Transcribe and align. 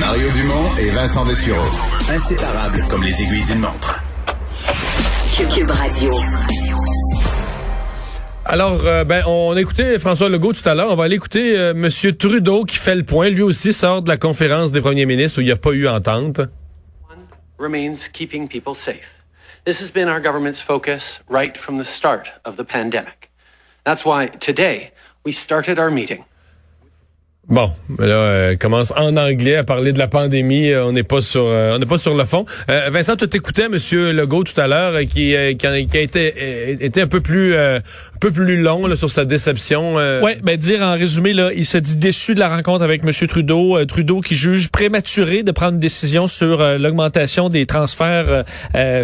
Mario 0.00 0.30
Dumont 0.30 0.76
et 0.78 0.90
Vincent 0.90 1.24
Dessureau. 1.24 1.64
Inséparables 2.10 2.84
comme 2.88 3.02
les 3.02 3.22
aiguilles 3.22 3.44
d'une 3.44 3.60
montre. 3.60 4.00
Cube 5.54 5.70
Radio. 5.70 6.10
Alors, 8.44 8.84
euh, 8.86 9.04
ben, 9.04 9.22
on 9.26 9.56
a 9.56 9.60
écouté 9.60 9.98
François 9.98 10.28
Legault 10.28 10.52
tout 10.52 10.68
à 10.68 10.74
l'heure. 10.74 10.90
On 10.90 10.96
va 10.96 11.04
aller 11.04 11.16
écouter 11.16 11.58
euh, 11.58 11.74
Monsieur 11.74 12.16
Trudeau 12.16 12.64
qui 12.64 12.76
fait 12.76 12.94
le 12.94 13.04
point. 13.04 13.28
Lui 13.28 13.42
aussi 13.42 13.72
sort 13.72 14.02
de 14.02 14.08
la 14.08 14.16
conférence 14.16 14.72
des 14.72 14.80
premiers 14.80 15.06
ministres 15.06 15.38
où 15.38 15.42
il 15.42 15.46
n'y 15.46 15.52
a 15.52 15.56
pas 15.56 15.72
eu 15.72 15.88
entente. 15.88 16.40
remains 17.58 18.08
keeping 18.12 18.48
people 18.48 18.74
safe. 18.74 19.24
This 19.64 19.80
has 19.80 19.90
been 19.90 20.08
our 20.08 20.20
government's 20.20 20.60
focus 20.60 21.20
right 21.28 21.56
from 21.56 21.76
the 21.76 21.84
start 21.84 22.32
of 22.44 22.56
the 22.56 22.64
pandemic. 22.64 23.30
That's 23.84 24.04
why 24.04 24.28
today 24.28 24.92
we 25.24 25.32
started 25.32 25.78
our 25.78 25.90
meeting 25.90 26.24
Bon, 27.48 27.70
là, 28.00 28.06
euh, 28.06 28.56
commence 28.56 28.92
en 28.96 29.16
anglais 29.16 29.54
à 29.54 29.62
parler 29.62 29.92
de 29.92 30.00
la 30.00 30.08
pandémie. 30.08 30.70
Euh, 30.70 30.84
on 30.84 30.90
n'est 30.90 31.04
pas 31.04 31.22
sur, 31.22 31.44
euh, 31.46 31.76
on 31.76 31.78
n'est 31.78 31.86
pas 31.86 31.96
sur 31.96 32.16
le 32.16 32.24
fond. 32.24 32.44
Euh, 32.68 32.90
Vincent, 32.90 33.14
tu 33.14 33.28
t'écoutais 33.28 33.68
Monsieur 33.68 34.10
Legault 34.10 34.42
tout 34.42 34.60
à 34.60 34.66
l'heure, 34.66 34.98
qui, 35.02 35.06
qui 35.06 35.36
a, 35.36 35.54
qui, 35.54 35.66
a, 35.96 36.00
été, 36.00 36.84
été 36.84 37.00
un 37.00 37.06
peu 37.06 37.20
plus, 37.20 37.56
un 37.56 37.80
peu 38.18 38.32
plus 38.32 38.60
long 38.60 38.88
là, 38.88 38.96
sur 38.96 39.10
sa 39.10 39.24
déception. 39.24 39.94
Ouais, 39.94 40.40
ben 40.42 40.56
dire 40.56 40.82
en 40.82 40.94
résumé 40.94 41.34
là, 41.34 41.52
il 41.54 41.64
se 41.64 41.78
dit 41.78 41.94
déçu 41.94 42.34
de 42.34 42.40
la 42.40 42.48
rencontre 42.48 42.82
avec 42.82 43.04
Monsieur 43.04 43.28
Trudeau. 43.28 43.84
Trudeau 43.84 44.22
qui 44.22 44.34
juge 44.34 44.68
prématuré 44.68 45.44
de 45.44 45.52
prendre 45.52 45.74
une 45.74 45.80
décision 45.80 46.26
sur 46.26 46.58
l'augmentation 46.78 47.48
des 47.48 47.64
transferts 47.64 48.44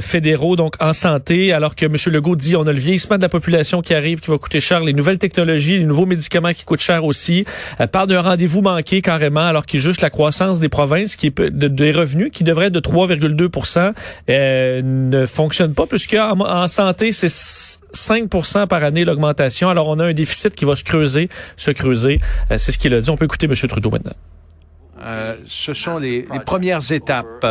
fédéraux 0.01 0.57
donc 0.57 0.75
en 0.81 0.93
santé, 0.95 1.53
alors 1.53 1.77
que 1.77 1.87
Monsieur 1.87 2.11
Legault 2.11 2.35
dit 2.35 2.57
on 2.57 2.67
a 2.67 2.73
le 2.73 2.79
vieillissement 2.79 3.19
de 3.19 3.23
la 3.23 3.29
population 3.29 3.83
qui 3.83 3.95
arrive, 3.95 4.19
qui 4.19 4.33
va 4.33 4.39
coûter 4.39 4.61
cher, 4.61 4.81
les 4.81 4.95
nouvelles 4.95 5.19
technologies, 5.19 5.79
les 5.79 5.85
nouveaux 5.85 6.07
médicaments 6.07 6.53
qui 6.53 6.65
coûtent 6.65 6.81
cher 6.81 7.05
aussi. 7.05 7.45
parle 7.93 8.09
d'un 8.09 8.32
rendez-vous 8.33 8.63
manqué 8.63 9.03
carrément, 9.03 9.47
alors 9.47 9.67
qu'il 9.67 9.81
juste 9.81 10.01
la 10.01 10.09
croissance 10.09 10.59
des 10.59 10.71
provinces, 10.71 11.17
qui 11.17 11.27
est 11.27 11.39
de, 11.39 11.69
des 11.69 11.93
revenus, 11.93 12.31
qui 12.33 12.45
devrait 12.45 12.67
être 12.67 12.73
de 12.73 12.81
3,2% 12.81 13.93
euh, 14.31 14.83
ne 14.83 15.27
fonctionne 15.27 15.75
pas, 15.75 15.87
puisqu'en 15.87 16.41
en 16.41 16.69
santé, 16.69 17.13
c'est 17.13 17.27
5% 17.27 18.67
par 18.67 18.83
année 18.85 19.05
l'augmentation. 19.05 19.69
Alors, 19.69 19.89
on 19.89 19.99
a 19.99 20.07
un 20.07 20.13
déficit 20.15 20.55
qui 20.55 20.65
va 20.65 20.77
se 20.77 20.85
creuser, 20.85 21.29
se 21.57 21.71
creuser. 21.71 22.21
Euh, 22.51 22.57
c'est 22.57 22.73
ce 22.73 22.79
qu'il 22.79 22.95
a 22.95 23.01
dit. 23.03 23.11
On 23.11 23.17
peut 23.17 23.27
écouter 23.27 23.47
M. 23.47 23.55
Trudeau 23.55 23.91
maintenant. 23.91 24.15
Euh, 25.05 25.35
ce 25.47 25.75
sont 25.75 25.99
les, 25.99 26.27
premières 26.47 26.91
étapes 26.91 27.45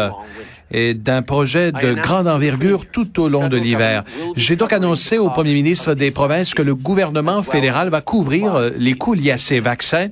d'un 0.74 1.22
projet 1.22 1.72
de 1.72 1.94
grande 1.94 2.28
envergure 2.28 2.86
tout 2.86 3.20
au 3.20 3.28
long 3.30 3.48
de 3.50 3.58
l'hiver. 3.58 4.04
J'ai 4.36 4.56
donc 4.56 4.74
annoncé 4.74 5.18
au 5.18 5.30
premier 5.30 5.54
ministre 5.54 5.94
des 5.94 6.12
provinces 6.12 6.54
que 6.54 6.62
le 6.62 6.76
gouvernement 6.76 7.44
fédéral 7.44 7.90
va 7.90 8.02
couvrir 8.02 8.56
euh, 8.56 8.70
les 8.78 8.94
coûts 8.94 9.14
liés 9.14 9.32
à 9.32 9.38
ces 9.38 9.60
vaccins 9.60 10.10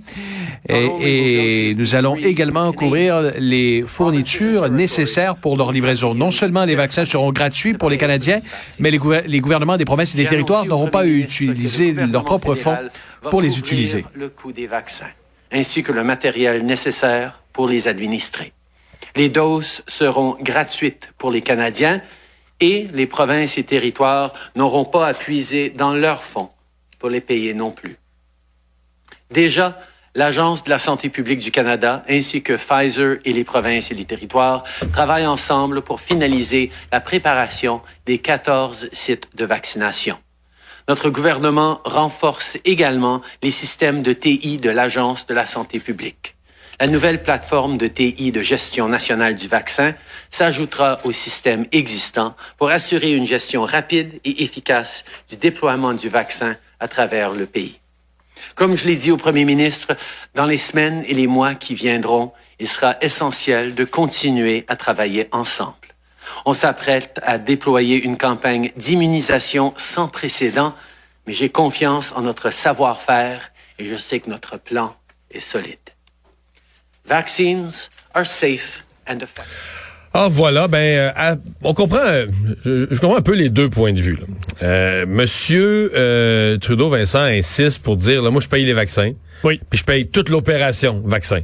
et, 0.67 1.69
et 1.71 1.75
nous 1.75 1.95
allons 1.95 2.15
également 2.15 2.71
couvrir 2.73 3.31
les 3.39 3.83
fournitures 3.87 4.69
nécessaires 4.69 5.35
pour 5.35 5.57
leur 5.57 5.71
livraison. 5.71 6.13
Non 6.13 6.31
seulement 6.31 6.65
les 6.65 6.75
vaccins 6.75 7.05
seront 7.05 7.31
gratuits 7.31 7.73
pour 7.73 7.89
les 7.89 7.97
Canadiens, 7.97 8.39
mais 8.79 8.91
les, 8.91 8.99
les 9.25 9.39
gouvernements 9.39 9.77
des 9.77 9.85
provinces 9.85 10.13
et 10.15 10.17
des 10.17 10.27
territoires 10.27 10.65
n'auront 10.65 10.89
pas 10.89 11.01
à 11.01 11.05
utiliser 11.05 11.93
leurs 11.93 12.25
propres 12.25 12.55
fonds 12.55 12.77
pour 13.29 13.41
les 13.41 13.57
utiliser. 13.57 14.05
Le 14.13 14.29
coût 14.29 14.51
des 14.51 14.67
vaccins, 14.67 15.11
ainsi 15.51 15.83
que 15.83 15.91
le 15.91 16.03
matériel 16.03 16.65
nécessaire 16.65 17.41
pour 17.53 17.67
les 17.67 17.87
administrer. 17.87 18.53
Les 19.15 19.29
doses 19.29 19.83
seront 19.87 20.37
gratuites 20.41 21.11
pour 21.17 21.31
les 21.31 21.41
Canadiens 21.41 22.01
et 22.59 22.87
les 22.93 23.07
provinces 23.07 23.57
et 23.57 23.63
territoires 23.63 24.33
n'auront 24.55 24.85
pas 24.85 25.07
à 25.07 25.13
puiser 25.13 25.69
dans 25.69 25.93
leurs 25.93 26.23
fonds 26.23 26.49
pour 26.99 27.09
les 27.09 27.21
payer 27.21 27.53
non 27.53 27.71
plus. 27.71 27.97
Déjà, 29.31 29.79
l'Agence 30.15 30.63
de 30.63 30.69
la 30.69 30.79
santé 30.79 31.09
publique 31.09 31.39
du 31.39 31.51
Canada 31.51 32.03
ainsi 32.09 32.41
que 32.41 32.53
Pfizer 32.53 33.19
et 33.25 33.33
les 33.33 33.43
provinces 33.43 33.91
et 33.91 33.95
les 33.95 34.05
territoires 34.05 34.63
travaillent 34.91 35.27
ensemble 35.27 35.81
pour 35.81 36.01
finaliser 36.01 36.71
la 36.91 36.99
préparation 36.99 37.81
des 38.05 38.17
14 38.17 38.89
sites 38.91 39.29
de 39.35 39.45
vaccination. 39.45 40.17
Notre 40.87 41.11
gouvernement 41.11 41.81
renforce 41.85 42.57
également 42.65 43.21
les 43.43 43.51
systèmes 43.51 44.01
de 44.01 44.11
TI 44.11 44.57
de 44.57 44.71
l'Agence 44.71 45.27
de 45.27 45.35
la 45.35 45.45
santé 45.45 45.79
publique. 45.79 46.35
La 46.81 46.87
nouvelle 46.87 47.21
plateforme 47.21 47.77
de 47.77 47.87
TI 47.87 48.31
de 48.31 48.41
gestion 48.41 48.87
nationale 48.87 49.35
du 49.35 49.49
vaccin 49.49 49.95
s'ajoutera 50.31 51.01
au 51.03 51.11
système 51.11 51.65
existant 51.73 52.37
pour 52.57 52.69
assurer 52.69 53.11
une 53.11 53.27
gestion 53.27 53.65
rapide 53.65 54.21
et 54.23 54.43
efficace 54.43 55.03
du 55.29 55.35
déploiement 55.35 55.93
du 55.93 56.07
vaccin 56.07 56.55
à 56.79 56.87
travers 56.87 57.31
le 57.33 57.45
pays. 57.45 57.81
Comme 58.55 58.77
je 58.77 58.85
l'ai 58.85 58.95
dit 58.95 59.11
au 59.11 59.17
Premier 59.17 59.43
ministre, 59.43 59.97
dans 60.35 60.45
les 60.45 60.57
semaines 60.57 61.03
et 61.05 61.13
les 61.13 61.27
mois 61.27 61.53
qui 61.53 61.75
viendront, 61.75 62.31
il 62.59 62.67
sera 62.69 62.95
essentiel 63.01 63.75
de 63.75 63.83
continuer 63.83 64.63
à 64.69 64.77
travailler 64.77 65.27
ensemble. 65.33 65.75
On 66.45 66.53
s'apprête 66.53 67.19
à 67.23 67.37
déployer 67.37 68.01
une 68.01 68.17
campagne 68.17 68.71
d'immunisation 68.77 69.73
sans 69.75 70.07
précédent, 70.07 70.73
mais 71.27 71.33
j'ai 71.33 71.49
confiance 71.49 72.13
en 72.15 72.21
notre 72.21 72.51
savoir-faire 72.51 73.51
et 73.79 73.85
je 73.85 73.97
sais 73.97 74.21
que 74.21 74.29
notre 74.29 74.57
plan 74.57 74.95
est 75.29 75.41
solide. 75.41 75.88
Vaccines 77.09 77.89
are 78.13 78.25
safe 78.25 78.85
and 79.07 79.17
effective. 79.23 79.89
Ah 80.13 80.27
voilà, 80.29 80.67
ben 80.67 81.11
euh, 81.17 81.35
on 81.63 81.73
comprend, 81.73 81.99
euh, 81.99 82.27
je, 82.63 82.87
je, 82.89 82.99
comprends 82.99 83.17
un 83.17 83.21
peu 83.21 83.33
les 83.33 83.49
deux 83.49 83.69
points 83.69 83.93
de 83.93 83.99
vue. 84.01 84.15
Là. 84.15 84.25
Euh, 84.63 85.05
Monsieur 85.07 85.91
euh, 85.95 86.57
Trudeau 86.57 86.89
Vincent 86.89 87.21
insiste 87.21 87.81
pour 87.81 87.95
dire, 87.97 88.21
là, 88.21 88.29
moi 88.31 88.41
je 88.41 88.47
paye 88.47 88.65
les 88.65 88.73
vaccins, 88.73 89.13
oui, 89.43 89.59
puis 89.69 89.79
je 89.79 89.83
paye 89.83 90.07
toute 90.07 90.29
l'opération 90.29 91.01
vaccin. 91.05 91.41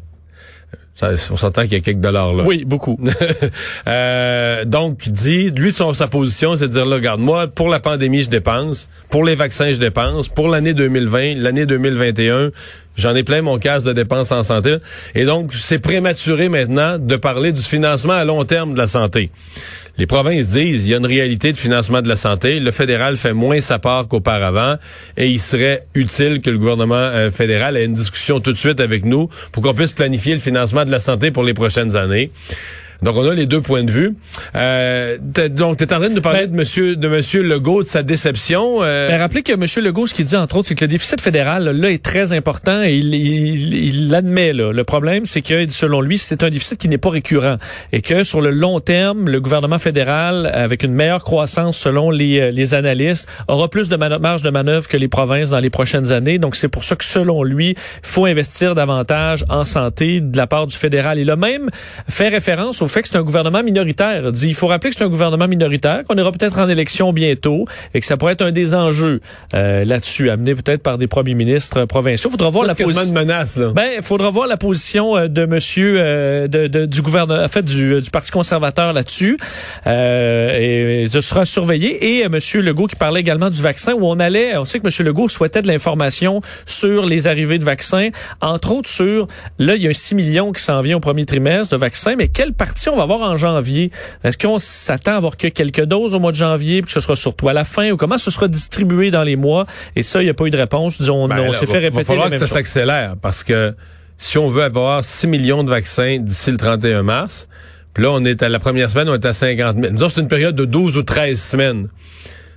Ça, 0.96 1.12
on 1.30 1.36
s'entend 1.36 1.64
qu'il 1.64 1.74
y 1.74 1.76
a 1.76 1.82
quelques 1.82 2.00
dollars 2.00 2.32
là. 2.32 2.44
Oui, 2.46 2.64
beaucoup. 2.64 2.98
euh, 3.88 4.64
donc, 4.64 5.10
dit, 5.10 5.52
lui, 5.52 5.74
son, 5.74 5.94
sa 5.94 6.08
position, 6.08 6.56
c'est 6.56 6.70
de 6.70 6.72
dire, 6.72 6.86
là, 6.86 6.96
regarde, 6.96 7.20
moi, 7.20 7.48
pour 7.48 7.68
la 7.68 7.82
pandémie, 7.82 8.24
je 8.24 8.30
dépense. 8.30 8.88
Pour 9.10 9.26
les 9.26 9.36
vaccins, 9.36 9.74
je 9.74 9.78
dépense. 9.78 10.30
Pour 10.30 10.48
l'année 10.48 10.74
2020, 10.74 11.36
l'année 11.36 11.66
2021, 11.66 12.52
j'en 12.96 13.16
ai 13.16 13.24
plein 13.24 13.42
mon 13.42 13.60
casse 13.60 13.84
de 13.84 13.94
dépenses 13.94 14.32
en 14.32 14.44
santé. 14.44 14.78
Et 15.14 15.26
donc, 15.26 15.54
c'est 15.54 15.80
prématuré 15.80 16.50
maintenant 16.50 16.98
de 17.00 17.16
parler 17.16 17.52
du 17.52 17.62
financement 17.62 18.14
à 18.14 18.26
long 18.26 18.44
terme 18.46 18.74
de 18.74 18.78
la 18.78 18.88
santé. 18.88 19.32
Les 19.98 20.08
provinces 20.08 20.50
disent 20.50 20.86
il 20.86 20.92
y 20.92 20.94
a 20.94 20.98
une 20.98 21.06
réalité 21.06 21.54
de 21.54 21.58
financement 21.58 22.02
de 22.02 22.10
la 22.10 22.18
santé. 22.18 22.60
Le 22.60 22.72
fédéral 22.72 23.16
fait 23.16 23.34
moins 23.34 23.62
sa 23.62 23.80
part 23.80 24.08
qu'auparavant 24.08 24.76
et 25.16 25.28
il 25.28 25.40
serait 25.40 25.86
utile 25.94 26.42
que 26.42 26.50
le 26.50 26.58
gouvernement 26.58 26.96
euh, 26.96 27.32
fédéral 27.32 27.78
ait 27.78 27.86
une 27.86 27.94
discussion 27.94 28.42
tout 28.42 28.52
de 28.52 28.58
suite 28.58 28.82
avec 28.82 29.06
nous 29.06 29.30
pour 29.54 29.64
qu'on 29.64 29.74
puisse 29.74 29.94
planifier 29.94 30.34
le 30.34 30.42
financement 30.42 30.84
de 30.84 30.92
la 30.92 31.00
santé 31.00 31.32
pour 31.32 31.44
les 31.44 31.54
prochaines 31.54 31.96
années. 31.96 32.30
Donc, 33.02 33.16
on 33.18 33.30
a 33.30 33.34
les 33.34 33.46
deux 33.46 33.62
points 33.62 33.84
de 33.84 33.92
vue. 33.92 34.16
Euh, 34.56 35.18
donc, 35.50 35.78
tu 35.78 35.84
es 35.84 35.94
en 35.94 36.00
train 36.00 36.10
de 36.10 36.16
nous 36.16 36.22
parler 36.22 36.42
Ben- 36.42 36.52
de 36.52 36.56
monsieur 36.56 36.96
de 36.96 37.08
monsieur 37.08 37.42
Legault, 37.44 37.84
de 37.84 37.88
sa 37.88 38.04
déception. 38.04 38.80
euh, 38.84 39.10
Ben, 39.10 39.20
rappelez 39.20 39.44
que 39.44 39.52
M. 39.54 39.66
Legault, 39.84 40.08
ce 40.08 40.14
qu'il 40.14 40.26
dit 40.26 40.36
entre 40.36 40.58
autres, 40.58 40.68
c'est 40.68 40.76
que 40.76 40.84
le 40.86 40.90
déficit 40.90 41.20
fédéral 41.22 41.64
là 41.70 41.92
est 41.92 42.04
très 42.04 42.34
important 42.34 42.84
et 42.84 42.94
il 42.96 44.10
l'admet. 44.10 44.54
là. 44.54 44.72
Le 44.72 44.84
problème, 44.84 45.26
c'est 45.26 45.42
que 45.42 45.68
selon 45.70 46.02
lui, 46.02 46.18
c'est 46.18 46.44
un 46.44 46.50
déficit 46.50 46.78
qui 46.80 46.88
n'est 46.90 46.98
pas 46.98 47.10
récurrent 47.10 47.58
et 47.92 48.02
que 48.02 48.24
sur 48.24 48.42
le 48.42 48.52
long 48.52 48.80
terme, 48.80 49.30
le 49.30 49.40
gouvernement 49.42 49.80
fédéral, 49.80 50.50
avec 50.54 50.84
une 50.84 50.94
meilleure 50.94 51.24
croissance 51.24 51.78
selon 51.78 52.10
les, 52.12 52.40
euh, 52.40 52.52
les 52.52 52.74
analystes, 52.74 53.28
aura 53.48 53.70
plus 53.70 53.90
de 53.90 53.96
marge 53.96 54.42
de 54.42 54.50
manœuvre 54.50 54.88
que 54.88 54.98
les 54.98 55.08
provinces 55.08 55.50
dans 55.52 55.60
les 55.60 55.70
prochaines 55.70 56.12
années. 56.12 56.40
Donc 56.40 56.56
c'est 56.56 56.68
pour 56.70 56.84
ça 56.84 56.96
que 56.96 57.06
selon 57.06 57.44
lui, 57.44 57.72
il 57.72 57.76
faut 58.02 58.26
investir 58.26 58.76
davantage 58.76 59.46
en 59.50 59.66
santé 59.66 60.22
de 60.22 60.38
la 60.38 60.48
part 60.48 60.68
du 60.68 60.76
fédéral. 60.76 61.20
Il 61.20 61.30
a 61.32 61.36
même 61.36 61.70
fait 62.10 62.30
référence 62.30 62.82
au 62.82 62.85
fait 62.88 63.02
que 63.02 63.08
c'est 63.10 63.18
un 63.18 63.24
gouvernement 63.24 63.64
minoritaire. 63.64 64.22
Il 64.26 64.32
dit, 64.32 64.48
il 64.50 64.56
faut 64.56 64.68
rappeler 64.68 64.90
que 64.92 64.96
c'est 64.98 65.04
un 65.04 65.10
gouvernement 65.10 65.48
minoritaire, 65.48 66.04
qu'on 66.08 66.16
ira 66.16 66.32
peut-être 66.32 66.60
en 66.60 66.68
élection 66.70 67.14
bientôt 67.14 67.66
et 67.94 68.00
que 68.00 68.06
ça 68.06 68.18
pourrait 68.18 68.34
être 68.34 68.42
un 68.44 68.52
des 68.52 68.74
enjeux 68.74 69.22
euh, 69.54 69.86
là-dessus, 69.86 70.30
amené 70.30 70.56
peut-être 70.56 70.82
par 70.84 70.98
des 70.98 71.08
premiers 71.08 71.34
ministres 71.34 71.86
provinciaux. 71.86 72.30
Faudra 72.30 72.50
voir 72.50 72.66
ça, 72.66 72.76
la 72.78 72.86
position. 72.86 73.14
menace, 73.14 73.58
là. 73.58 73.72
Ben, 73.76 73.88
il 73.98 74.04
faudra 74.04 74.30
voir 74.30 74.48
la 74.48 74.58
position 74.58 75.16
euh, 75.18 75.28
de 75.28 75.46
monsieur 75.46 75.96
euh, 75.98 76.48
de, 76.48 76.68
de- 76.68 76.86
du 76.86 77.02
gouvernement, 77.02 77.44
en 77.44 77.48
fait 77.48 77.64
du, 77.66 78.02
du 78.02 78.10
Parti 78.10 78.32
conservateur 78.32 78.94
là-dessus. 78.94 79.38
Euh, 79.88 81.04
et 81.04 81.06
ce 81.10 81.22
sera 81.22 81.46
surveillé. 81.46 82.18
Et 82.20 82.26
euh, 82.26 82.30
monsieur 82.30 82.62
Legault 82.62 82.88
qui 82.88 82.96
parlait 82.96 83.20
également 83.20 83.50
du 83.50 83.62
vaccin, 83.62 83.94
où 83.94 84.06
on 84.06 84.20
allait, 84.20 84.58
on 84.58 84.66
sait 84.66 84.80
que 84.80 84.86
monsieur 84.86 85.04
Legault 85.04 85.30
souhaitait 85.30 85.62
de 85.62 85.68
l'information 85.68 86.42
sur 86.66 87.06
les 87.06 87.28
arrivées 87.28 87.58
de 87.60 87.64
vaccins, 87.64 88.10
entre 88.42 88.72
autres 88.72 88.90
sur, 88.90 89.28
là, 89.60 89.76
il 89.76 89.84
y 89.84 89.88
a 89.88 89.90
un 89.90 89.94
6 89.94 90.16
millions 90.16 90.52
qui 90.52 90.62
s'en 90.62 90.82
vient 90.82 90.98
au 90.98 91.00
premier 91.00 91.26
trimestre 91.26 91.72
de 91.74 91.78
vaccins, 91.80 92.16
mais 92.18 92.28
quelle 92.28 92.54
partie 92.54 92.75
on 92.90 92.96
va 92.96 93.04
avoir 93.04 93.22
en 93.22 93.38
janvier? 93.38 93.92
Est-ce 94.24 94.38
qu'on 94.38 94.60
s'attend 94.60 95.14
à 95.14 95.16
avoir 95.18 95.38
que 95.38 95.48
quelques 95.48 95.84
doses 95.86 96.14
au 96.14 96.20
mois 96.20 96.32
de 96.32 96.38
janvier, 96.38 96.82
puis 96.82 96.88
que 96.88 96.92
ce 96.94 97.00
sera 97.02 97.16
surtout 97.16 97.48
à 97.50 97.54
la 97.54 97.64
fin, 97.64 97.92
ou 97.92 97.98
comment 97.98 98.18
ce 98.18 98.32
sera 98.32 98.48
distribué 98.48 99.12
dans 99.12 99.24
les 99.24 99.36
mois? 99.36 99.66
Et 99.96 100.04
ça, 100.04 100.22
il 100.22 100.26
n'y 100.26 100.30
a 100.30 100.34
pas 100.34 100.46
eu 100.46 100.50
de 100.52 100.58
réponse. 100.58 100.98
Disons, 100.98 101.28
Ben 101.28 101.40
on 101.40 101.54
s'est 101.54 101.66
va- 101.66 101.72
fait 101.74 101.80
va 101.80 101.86
répéter 101.86 102.04
falloir 102.04 102.26
la 102.26 102.32
que 102.36 102.40
même 102.40 102.48
ça 102.48 102.54
s'accélère 102.54 103.16
parce 103.22 103.44
que 103.44 103.74
si 104.18 104.38
on 104.38 104.48
veut 104.48 104.64
avoir 104.64 105.04
6 105.04 105.28
millions 105.28 105.64
de 105.64 105.70
vaccins 105.70 106.20
d'ici 106.20 106.52
le 106.52 106.58
31 106.58 107.04
mars, 107.04 107.48
puis 107.94 108.04
là, 108.04 108.12
on 108.12 108.24
est 108.26 108.44
à 108.44 108.50
la 108.50 108.60
première 108.60 108.90
semaine, 108.90 109.08
on 109.10 109.14
est 109.14 109.26
à 109.26 109.34
50 109.34 109.78
000. 109.82 109.94
Nous 109.94 110.10
c'est 110.10 110.22
une 110.22 110.28
période 110.28 110.56
de 110.56 110.66
12 110.66 110.98
ou 110.98 111.04
13 111.04 111.42
semaines. 111.42 111.88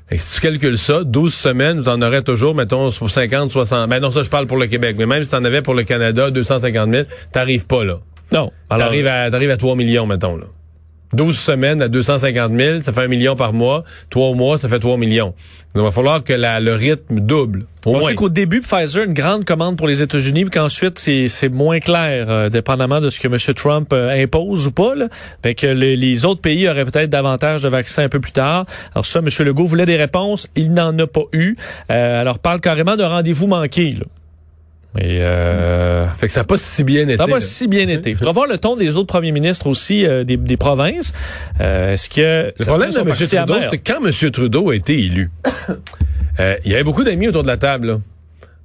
Fait 0.08 0.16
que 0.16 0.22
si 0.22 0.36
tu 0.36 0.40
calcules 0.40 0.78
ça, 0.78 1.04
12 1.04 1.34
semaines, 1.34 1.82
tu 1.82 1.88
en 1.90 2.00
aurais 2.00 2.22
toujours, 2.22 2.54
mettons, 2.54 2.90
pour 2.90 3.10
50, 3.10 3.50
60. 3.50 3.90
Ben 3.90 4.00
non, 4.00 4.10
ça, 4.10 4.22
je 4.22 4.30
parle 4.30 4.46
pour 4.46 4.56
le 4.56 4.66
Québec. 4.66 4.96
Mais 4.98 5.04
même 5.04 5.22
si 5.22 5.28
tu 5.30 5.36
en 5.36 5.44
avais 5.44 5.60
pour 5.60 5.74
le 5.74 5.82
Canada, 5.84 6.30
250 6.30 6.90
000, 6.90 7.02
t'arrives 7.30 7.66
pas 7.66 7.84
là. 7.84 7.98
Non. 8.32 8.50
Alors, 8.70 8.86
T'arrives 8.88 9.06
à, 9.06 9.30
t'arrives 9.30 9.50
à 9.50 9.56
3 9.56 9.76
millions, 9.76 10.06
mettons, 10.06 10.36
là. 10.36 10.44
12 11.14 11.38
semaines 11.38 11.80
à 11.80 11.88
250 11.88 12.52
000, 12.52 12.80
ça 12.82 12.92
fait 12.92 13.00
un 13.00 13.08
million 13.08 13.34
par 13.34 13.54
mois. 13.54 13.82
Trois 14.10 14.34
mois, 14.34 14.58
ça 14.58 14.68
fait 14.68 14.78
3 14.78 14.98
millions. 14.98 15.28
Donc, 15.74 15.76
il 15.76 15.80
va 15.82 15.90
falloir 15.90 16.22
que 16.22 16.34
la- 16.34 16.60
le 16.60 16.74
rythme 16.74 17.20
double. 17.20 17.64
Au 17.86 17.90
on 17.94 17.98
moins. 18.00 18.08
sait 18.10 18.14
qu'au 18.14 18.28
début, 18.28 18.60
Pfizer, 18.60 19.04
une 19.04 19.14
grande 19.14 19.46
commande 19.46 19.78
pour 19.78 19.88
les 19.88 20.02
États-Unis, 20.02 20.42
puis 20.44 20.50
qu'ensuite, 20.50 20.98
c'est 20.98 21.28
c'est 21.28 21.48
moins 21.48 21.80
clair, 21.80 22.26
euh, 22.28 22.50
dépendamment 22.50 23.00
de 23.00 23.08
ce 23.08 23.18
que 23.20 23.26
M. 23.28 23.38
Trump 23.54 23.90
euh, 23.94 24.22
impose 24.22 24.66
ou 24.66 24.70
pas. 24.70 24.94
Là. 24.94 25.08
Fait 25.42 25.54
que 25.54 25.66
le- 25.66 25.94
les 25.94 26.26
autres 26.26 26.42
pays 26.42 26.68
auraient 26.68 26.84
peut-être 26.84 27.08
davantage 27.08 27.62
de 27.62 27.70
vaccins 27.70 28.02
un 28.02 28.08
peu 28.10 28.20
plus 28.20 28.32
tard? 28.32 28.66
Alors 28.94 29.06
ça, 29.06 29.20
M. 29.20 29.28
Legault 29.46 29.64
voulait 29.64 29.86
des 29.86 29.96
réponses. 29.96 30.46
Il 30.56 30.74
n'en 30.74 30.96
a 30.98 31.06
pas 31.06 31.24
eu. 31.32 31.56
Euh, 31.90 32.20
alors, 32.20 32.38
parle 32.38 32.60
carrément 32.60 32.96
de 32.96 33.04
rendez-vous 33.04 33.46
manqué. 33.46 33.92
Là. 33.92 34.04
Et 34.96 35.18
euh, 35.20 36.08
Fait 36.16 36.26
que 36.26 36.32
ça 36.32 36.40
n'a 36.40 36.44
pas 36.44 36.56
si 36.56 36.82
bien 36.82 37.02
été. 37.02 37.16
ça 37.18 37.26
n'a 37.26 37.32
pas 37.32 37.40
si 37.40 37.68
bien 37.68 37.86
été. 37.88 38.10
Il 38.10 38.16
faudra 38.16 38.32
voir 38.32 38.46
le 38.46 38.56
ton 38.58 38.74
des 38.74 38.96
autres 38.96 39.06
premiers 39.06 39.32
ministres 39.32 39.66
aussi 39.66 40.06
euh, 40.06 40.24
des, 40.24 40.36
des 40.36 40.56
provinces. 40.56 41.12
Euh, 41.60 41.92
Est-ce 41.92 42.08
que 42.08 42.52
Le 42.58 42.64
problème 42.64 42.90
de 42.90 42.98
M. 42.98 43.04
Trudeau, 43.46 43.54
c'est 43.70 43.78
que 43.78 43.92
quand 43.92 44.04
M. 44.04 44.30
Trudeau 44.32 44.70
a 44.70 44.74
été 44.74 44.98
élu, 44.98 45.30
euh, 46.40 46.56
il 46.64 46.72
y 46.72 46.74
avait 46.74 46.84
beaucoup 46.84 47.04
d'amis 47.04 47.28
autour 47.28 47.42
de 47.42 47.48
la 47.48 47.58
table. 47.58 47.86
là. 47.88 47.98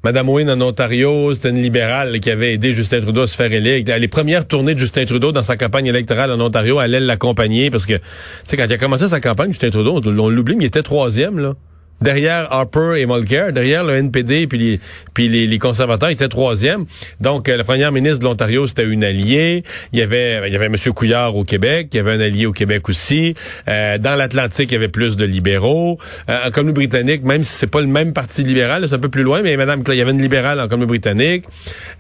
Madame 0.06 0.28
Wynne 0.28 0.50
en 0.50 0.60
Ontario, 0.60 1.34
c'était 1.34 1.50
une 1.50 1.62
libérale 1.62 2.20
qui 2.20 2.30
avait 2.30 2.54
aidé 2.54 2.74
Justin 2.74 3.00
Trudeau 3.00 3.22
à 3.22 3.28
se 3.28 3.36
faire 3.38 3.52
élire. 3.54 3.86
Les 4.00 4.08
premières 4.10 4.46
tournées 4.46 4.74
de 4.74 4.80
Justin 4.80 5.06
Trudeau 5.06 5.32
dans 5.32 5.44
sa 5.44 5.56
campagne 5.56 5.86
électorale 5.88 6.30
en 6.32 6.42
Ontario, 6.42 6.82
elle 6.82 6.96
allait 6.96 7.06
l'accompagner 7.06 7.70
parce 7.72 7.86
que, 7.86 7.94
tu 7.94 8.02
sais, 8.48 8.58
quand 8.58 8.66
il 8.66 8.74
a 8.74 8.78
commencé 8.78 9.08
sa 9.08 9.22
campagne, 9.22 9.52
Justin 9.52 9.70
Trudeau, 9.70 10.02
on, 10.04 10.20
on 10.20 10.30
l'oublie, 10.30 10.56
mais 10.58 10.66
il 10.66 10.68
était 10.68 10.84
troisième, 10.84 11.40
là. 11.40 11.54
Derrière 12.02 12.52
Harper 12.52 12.96
et 12.98 13.06
Mulcair, 13.06 13.54
derrière 13.54 13.84
le 13.84 13.96
NPD 13.96 14.48
puis 14.48 14.58
les, 14.58 14.80
puis 15.14 15.30
les, 15.30 15.48
les 15.48 15.60
conservateurs 15.60 16.10
était 16.10 16.28
troisième. 16.28 16.86
Donc 17.22 17.48
euh, 17.48 17.56
la 17.56 17.64
première 17.64 17.92
ministre 17.92 18.20
de 18.20 18.26
l'Ontario 18.26 18.68
c'était 18.68 18.86
une 18.86 19.04
alliée. 19.04 19.64
Il 19.94 20.00
y 20.00 20.02
avait 20.02 20.42
il 20.48 20.54
y 20.54 20.56
avait 20.56 20.66
M. 20.66 20.76
Couillard 20.94 21.36
au 21.36 21.44
Québec, 21.44 21.90
il 21.94 21.98
y 21.98 22.00
avait 22.00 22.12
un 22.12 22.20
allié 22.20 22.46
au 22.46 22.52
Québec 22.52 22.90
aussi. 22.90 23.36
Euh, 23.70 23.98
dans 23.98 24.16
l'Atlantique 24.16 24.70
il 24.72 24.74
y 24.74 24.78
avait 24.78 24.90
plus 24.90 25.16
de 25.16 25.26
libéraux. 25.26 25.98
Euh, 26.30 26.48
en 26.48 26.52
Colombie-Britannique, 26.52 27.24
même 27.24 27.44
si 27.44 27.54
c'est 27.54 27.68
pas 27.68 27.82
le 27.82 27.88
même 27.88 28.14
parti 28.14 28.44
libéral, 28.44 28.86
c'est 28.88 28.96
un 28.96 29.00
peu 29.00 29.10
plus 29.10 29.24
loin, 29.24 29.42
mais 29.42 29.56
Madame 29.56 29.84
il 29.88 29.96
y 29.96 30.02
avait 30.02 30.12
une 30.12 30.22
libérale 30.22 30.60
en 30.60 30.68
Colombie-Britannique. 30.68 31.46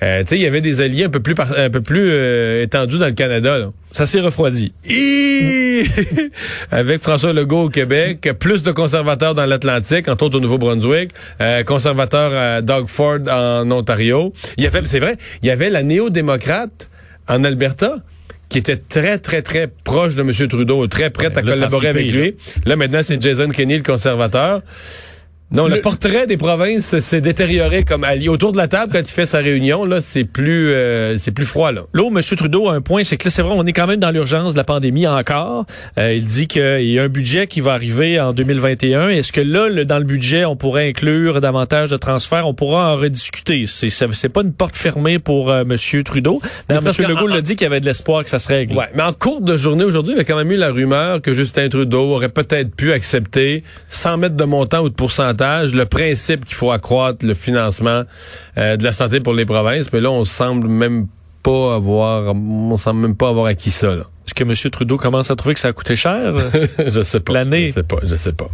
Euh, 0.01 0.22
tu 0.22 0.28
sais 0.28 0.36
il 0.36 0.42
y 0.42 0.48
avait 0.48 0.62
des 0.62 0.81
alliés 0.81 1.06
un 1.06 1.10
peu 1.10 1.22
plus 1.22 1.36
un 1.56 1.69
peu 1.69 1.81
plus 1.81 2.07
euh, 2.10 2.63
étendus 2.63 2.98
dans 2.98 3.06
le 3.06 3.13
Canada. 3.13 3.57
Là. 3.57 3.72
Ça 3.94 4.07
s'est 4.07 4.22
refroidi. 4.22 4.74
Et 4.86 5.84
avec 6.72 7.04
François 7.04 7.31
Legault 7.31 7.66
au 7.66 7.69
Québec, 7.69 8.28
plus 8.40 8.63
de 8.63 8.72
conservateurs 8.72 9.36
dans 9.36 9.45
l'Atlantique, 9.45 10.07
entre 10.07 10.25
autres 10.25 10.38
au 10.40 10.42
Nouveau-Brunswick, 10.42 11.12
euh, 11.42 11.63
conservateur 11.63 12.36
à 12.36 12.62
Doug 12.63 12.88
Ford 12.88 13.19
en 13.30 13.69
Ontario. 13.69 14.34
Il 14.57 14.63
y 14.63 14.68
avait, 14.68 14.81
c'est 14.86 15.00
vrai, 15.00 15.16
il 15.44 15.48
y 15.48 15.51
avait 15.51 15.69
la 15.69 15.84
néo-démocrate 15.84 16.90
en 17.28 17.44
Alberta 17.44 17.98
qui 18.50 18.57
était 18.57 18.78
très, 18.78 19.19
très, 19.19 19.44
très 19.44 19.68
proche 19.68 20.16
de 20.16 20.22
M. 20.22 20.31
Trudeau, 20.48 20.88
très 20.88 21.12
prête 21.12 21.38
à 21.38 21.42
là, 21.42 21.54
collaborer 21.54 21.88
avec 21.90 22.12
lui. 22.12 22.36
Là, 22.66 22.75
maintenant, 22.75 23.01
c'est 23.04 23.22
Jason 23.22 23.50
Kenney, 23.50 23.78
le 23.78 23.84
conservateur. 23.84 24.62
Non, 25.54 25.68
le, 25.68 25.76
Le- 25.76 25.82
portrait 25.82 26.26
des 26.28 26.36
provinces 26.38 27.00
s'est 27.00 27.22
détérioré 27.22 27.84
comme 27.84 28.04
allié. 28.04 28.28
Autour 28.28 28.52
de 28.52 28.58
la 28.58 28.68
table, 28.68 28.92
quand 28.92 29.00
il 29.00 29.06
fait 29.08 29.26
sa 29.28 29.38
réunion, 29.38 29.86
là, 29.86 30.02
c'est 30.02 30.24
plus, 30.24 30.70
euh, 30.74 31.16
c'est 31.18 31.32
plus 31.32 31.46
froid, 31.46 31.72
là. 31.72 31.82
Là 31.94 32.04
M. 32.08 32.20
Trudeau 32.36 32.70
a 32.70 32.74
un 32.74 32.82
point, 32.82 33.04
c'est 33.04 33.18
que 33.18 33.26
là, 33.26 33.30
c'est 33.32 33.42
vrai, 33.44 33.54
on 33.56 33.64
est 33.66 33.72
quand 33.74 33.86
même 33.88 34.00
dans 34.00 34.10
l'urgence 34.12 34.54
de 34.54 34.58
la 34.58 34.64
pandémie 34.64 35.06
encore. 35.06 35.66
Euh, 36.00 36.14
il 36.16 36.26
dit 36.26 36.48
qu'il 36.48 36.82
y 36.92 36.98
a 37.00 37.04
un 37.04 37.08
budget 37.08 37.46
qui 37.48 37.62
va 37.62 37.74
arriver 37.74 38.20
en 38.20 38.34
2021. 38.34 39.10
Est-ce 39.10 39.32
que 39.32 39.42
là, 39.42 39.70
le- 39.70 39.86
dans 39.86 40.00
le 40.00 40.04
budget, 40.06 40.44
on 40.46 40.56
pourrait 40.56 40.90
inclure 40.90 41.40
davantage 41.40 41.90
de 41.90 41.98
transferts? 41.98 42.48
On 42.48 42.54
pourra 42.56 42.92
en 42.94 42.98
rediscuter. 42.98 43.66
C'est, 43.68 43.90
c'est 43.90 44.30
pas 44.30 44.42
une 44.42 44.54
porte 44.54 44.76
fermée 44.76 45.20
pour 45.20 45.52
euh, 45.52 45.62
M. 45.62 45.76
Trudeau. 46.04 46.42
Mais 46.68 46.76
M. 46.78 46.84
Legault 47.08 47.28
l'a 47.28 47.42
dit 47.42 47.56
qu'il 47.56 47.66
y 47.66 47.68
avait 47.68 47.80
de 47.80 47.86
l'espoir 47.86 48.24
que 48.24 48.30
ça 48.32 48.40
se 48.40 48.48
règle. 48.48 48.76
Ouais, 48.76 48.86
mais 48.96 49.04
en 49.04 49.14
cours 49.14 49.42
de 49.42 49.56
journée 49.56 49.84
aujourd'hui, 49.84 50.14
il 50.14 50.16
y 50.16 50.20
avait 50.20 50.26
quand 50.26 50.38
même 50.38 50.52
eu 50.52 50.58
la 50.58 50.72
rumeur 50.72 51.22
que 51.22 51.34
Justin 51.34 51.70
Trudeau 51.70 52.14
aurait 52.16 52.30
peut-être 52.30 52.76
pu 52.76 52.92
accepter, 52.92 53.64
sans 53.90 54.18
mettre 54.18 54.36
de 54.36 54.44
montant 54.46 54.80
ou 54.82 54.90
de 54.90 54.96
pourcentage, 54.96 55.43
le 55.44 55.84
principe 55.84 56.45
qu'il 56.45 56.56
faut 56.56 56.72
accroître 56.72 57.25
le 57.25 57.34
financement 57.34 58.04
euh, 58.57 58.78
de 58.78 58.84
la 58.84 58.94
santé 58.94 59.19
pour 59.19 59.34
les 59.34 59.45
provinces. 59.45 59.92
Mais 59.92 60.01
là, 60.01 60.12
on 60.12 60.25
semble 60.25 60.68
même 60.68 61.07
pas 61.42 61.75
avoir, 61.75 62.34
on 62.36 62.78
semble 62.78 63.01
même 63.01 63.16
pas 63.16 63.30
avoir 63.30 63.48
acquis 63.48 63.72
ça. 63.72 63.95
Est-ce 64.35 64.44
que 64.44 64.50
M. 64.68 64.71
Trudeau 64.71 64.97
commence 64.97 65.30
à 65.30 65.35
trouver 65.35 65.53
que 65.53 65.59
ça 65.59 65.68
a 65.68 65.74
coûté 65.74 65.95
cher? 65.95 66.33
je 66.88 67.01
sais 67.03 67.19
pas. 67.19 67.33
L'année. 67.33 67.68
Je 67.68 67.74
sais 67.74 67.83
pas. 67.83 67.97
Je 68.03 68.15
sais 68.15 68.31
pas. 68.33 68.50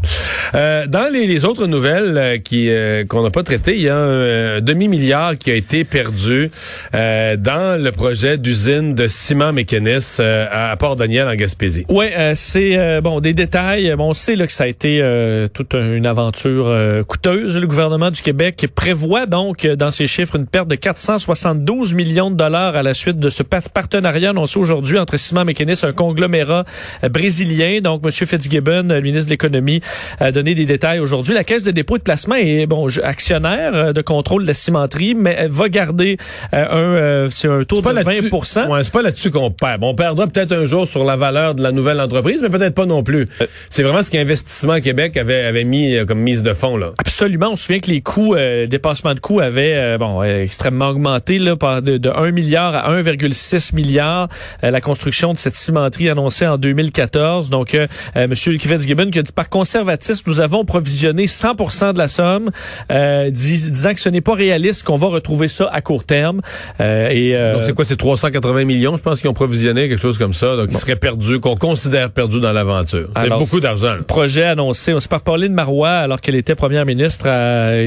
Euh, 0.56 0.88
dans 0.88 1.10
les, 1.12 1.26
les 1.26 1.46
autres 1.46 1.68
nouvelles 1.68 2.18
euh, 2.18 2.38
qui 2.38 2.70
euh, 2.70 3.06
qu'on 3.06 3.24
n'a 3.24 3.30
pas 3.30 3.44
traitées, 3.44 3.76
il 3.76 3.82
y 3.84 3.88
a 3.90 3.96
un 3.96 4.00
euh, 4.10 4.60
demi-milliard 4.62 5.38
qui 5.38 5.52
a 5.52 5.54
été 5.56 5.86
perdu 5.86 6.52
euh, 6.94 7.38
dans 7.38 7.82
le 7.82 7.92
projet 7.94 8.38
d'usine 8.38 8.94
de 8.94 9.08
ciment 9.08 9.54
mécanis 9.54 10.18
euh, 10.20 10.48
à 10.52 10.76
Port-Daniel 10.76 11.28
en 11.30 11.36
Gaspésie. 11.36 11.86
Oui, 11.88 12.08
c'est 12.36 12.78
euh, 12.78 13.00
bon 13.00 13.22
des 13.22 13.34
détails. 13.34 13.94
Bon, 13.98 14.10
on 14.10 14.14
sait 14.14 14.36
là, 14.36 14.48
que 14.48 14.52
ça 14.54 14.66
a 14.66 14.68
été 14.68 15.00
euh, 15.02 15.48
toute 15.48 15.76
un- 15.76 15.94
une 15.94 16.06
aventure 16.06 16.68
euh, 16.68 17.04
coûteuse. 17.04 17.56
Le 17.56 17.68
gouvernement 17.68 18.12
du 18.12 18.22
Québec 18.22 18.68
prévoit 18.76 19.28
donc 19.28 19.66
dans 19.66 19.92
ses 19.92 20.08
chiffres 20.08 20.36
une 20.36 20.46
perte 20.48 20.68
de 20.68 20.76
472 20.76 21.94
millions 21.94 22.32
de 22.32 22.36
dollars 22.36 22.76
à 22.76 22.84
la 22.84 22.94
suite 22.94 23.20
de 23.20 23.30
ce 23.30 23.44
pa- 23.44 23.62
partenariat 23.74 24.32
annoncé 24.32 24.60
aujourd'hui 24.60 24.98
entre 25.00 25.16
Ciment 25.18 25.46
Mécanis, 25.46 25.69
un 25.84 25.94
conglomérat 25.94 26.66
euh, 27.04 27.10
brésilien. 27.10 27.80
Donc, 27.82 28.02
M. 28.06 28.12
Fitzgibbon, 28.12 28.90
euh, 28.90 28.96
le 28.96 29.02
ministre 29.02 29.26
de 29.28 29.32
l'Économie, 29.32 29.82
a 30.20 30.32
donné 30.32 30.56
des 30.56 30.66
détails 30.66 31.00
aujourd'hui. 31.00 31.34
La 31.34 31.44
Caisse 31.44 31.64
de 31.64 31.72
dépôt 31.72 31.96
et 31.96 32.00
de 32.00 32.04
placement 32.04 32.36
est 32.36 32.66
bon 32.66 32.88
actionnaire 33.04 33.72
euh, 33.74 33.94
de 33.94 34.02
contrôle 34.02 34.44
de 34.44 34.48
la 34.48 34.54
cimenterie, 34.54 35.16
mais 35.16 35.36
elle 35.38 35.52
va 35.52 35.70
garder 35.70 36.18
un, 36.54 37.28
c'est 37.30 37.48
un 37.48 37.64
taux 37.64 37.78
de 37.78 37.82
20 37.82 37.94
là-dessus- 37.94 38.30
Ouais, 38.70 38.84
c'est 38.84 38.94
pas 38.94 39.02
là-dessus 39.02 39.32
qu'on 39.32 39.52
perd. 39.52 39.80
Bon, 39.82 39.90
on 39.90 39.96
perdra 39.96 40.28
peut-être 40.28 40.52
un 40.52 40.66
jour 40.66 40.88
sur 40.88 41.04
la 41.04 41.16
valeur 41.16 41.56
de 41.56 41.64
la 41.64 41.72
nouvelle 41.72 42.00
entreprise, 42.00 42.42
mais 42.42 42.50
peut-être 42.50 42.76
pas 42.76 42.86
non 42.86 43.04
plus. 43.04 43.28
C'est 43.70 43.84
vraiment 43.84 44.02
ce 44.04 44.10
qu'Investissement 44.12 44.80
Québec 44.80 45.18
avait, 45.18 45.44
avait 45.46 45.64
mis 45.64 45.98
comme 46.08 46.20
mise 46.20 46.44
de 46.44 46.54
fond, 46.54 46.78
là. 46.78 46.92
Absolument. 46.98 47.50
On 47.52 47.56
se 47.56 47.66
souvient 47.66 47.80
que 47.80 47.90
les 47.92 48.02
coûts, 48.02 48.36
euh, 48.36 48.66
dépassement 48.68 49.14
de 49.14 49.20
coûts 49.20 49.40
avaient 49.40 49.74
euh, 49.76 49.98
bon 49.98 50.22
euh, 50.22 50.44
extrêmement 50.44 50.90
augmenté 50.90 51.40
là, 51.40 51.56
par 51.56 51.82
de, 51.82 51.98
de 51.98 52.10
1 52.10 52.32
milliard 52.32 52.76
à 52.76 52.92
1,6 52.96 53.76
milliard. 53.76 54.28
la 54.64 54.82
construction 54.82 55.34
de 55.34 55.38
cette 55.38 55.56
cimenterie 55.60 56.10
annoncée 56.10 56.48
en 56.48 56.58
2014. 56.58 57.50
Donc, 57.50 57.74
euh, 57.76 57.88
euh, 58.16 58.28
Monsieur 58.28 58.58
Fitzgibbon 58.58 59.10
qui 59.12 59.20
a 59.20 59.24
dit 59.24 59.32
par 59.32 59.50
conservatisme, 59.50 60.24
nous 60.28 60.40
avons 60.40 60.66
provisionné 60.66 61.26
100% 61.28 61.94
de 61.94 61.98
la 61.98 62.08
somme, 62.08 62.50
euh, 62.92 63.30
dis- 63.30 63.72
disant 63.72 63.94
que 63.94 64.00
ce 64.00 64.10
n'est 64.10 64.22
pas 64.22 64.34
réaliste 64.36 64.84
qu'on 64.84 64.98
va 64.98 65.08
retrouver 65.08 65.48
ça 65.48 65.70
à 65.72 65.82
court 65.82 66.04
terme. 66.04 66.42
Euh, 66.80 67.10
et 67.10 67.54
Donc, 67.54 67.64
c'est 67.66 67.74
quoi, 67.74 67.86
c'est 67.86 67.98
380 67.98 68.66
millions, 68.66 68.96
je 68.96 69.02
pense 69.02 69.20
qu'ils 69.20 69.30
ont 69.30 69.34
provisionné, 69.34 69.90
quelque 69.90 70.02
chose 70.02 70.18
comme 70.18 70.34
ça, 70.34 70.56
donc 70.56 70.70
ils 70.72 70.78
seraient 70.78 70.96
perdus, 70.96 71.40
qu'on 71.40 71.56
considère 71.56 72.10
perdus 72.12 72.40
dans 72.40 72.52
l'aventure. 72.52 73.10
C'est 73.22 73.30
beaucoup 73.30 73.60
d'argent. 73.60 73.96
projet 74.08 74.44
annoncé. 74.44 74.94
On 74.94 75.00
se 75.00 75.08
par 75.08 75.22
Pauline 75.22 75.54
Marois 75.54 75.90
alors 75.90 76.22
qu'elle 76.22 76.36
était 76.36 76.56
première 76.56 76.86
ministre 76.86 77.28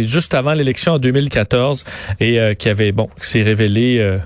juste 0.02 0.34
avant 0.34 0.52
l'élection 0.54 0.94
en 0.94 0.98
2014 0.98 1.84
et 2.20 2.38
qui 2.58 2.68
avait 2.68 2.92
bon 2.92 3.08
qui 3.20 3.28
s'est 3.28 3.42
révélé 3.42 3.96
être 3.96 4.22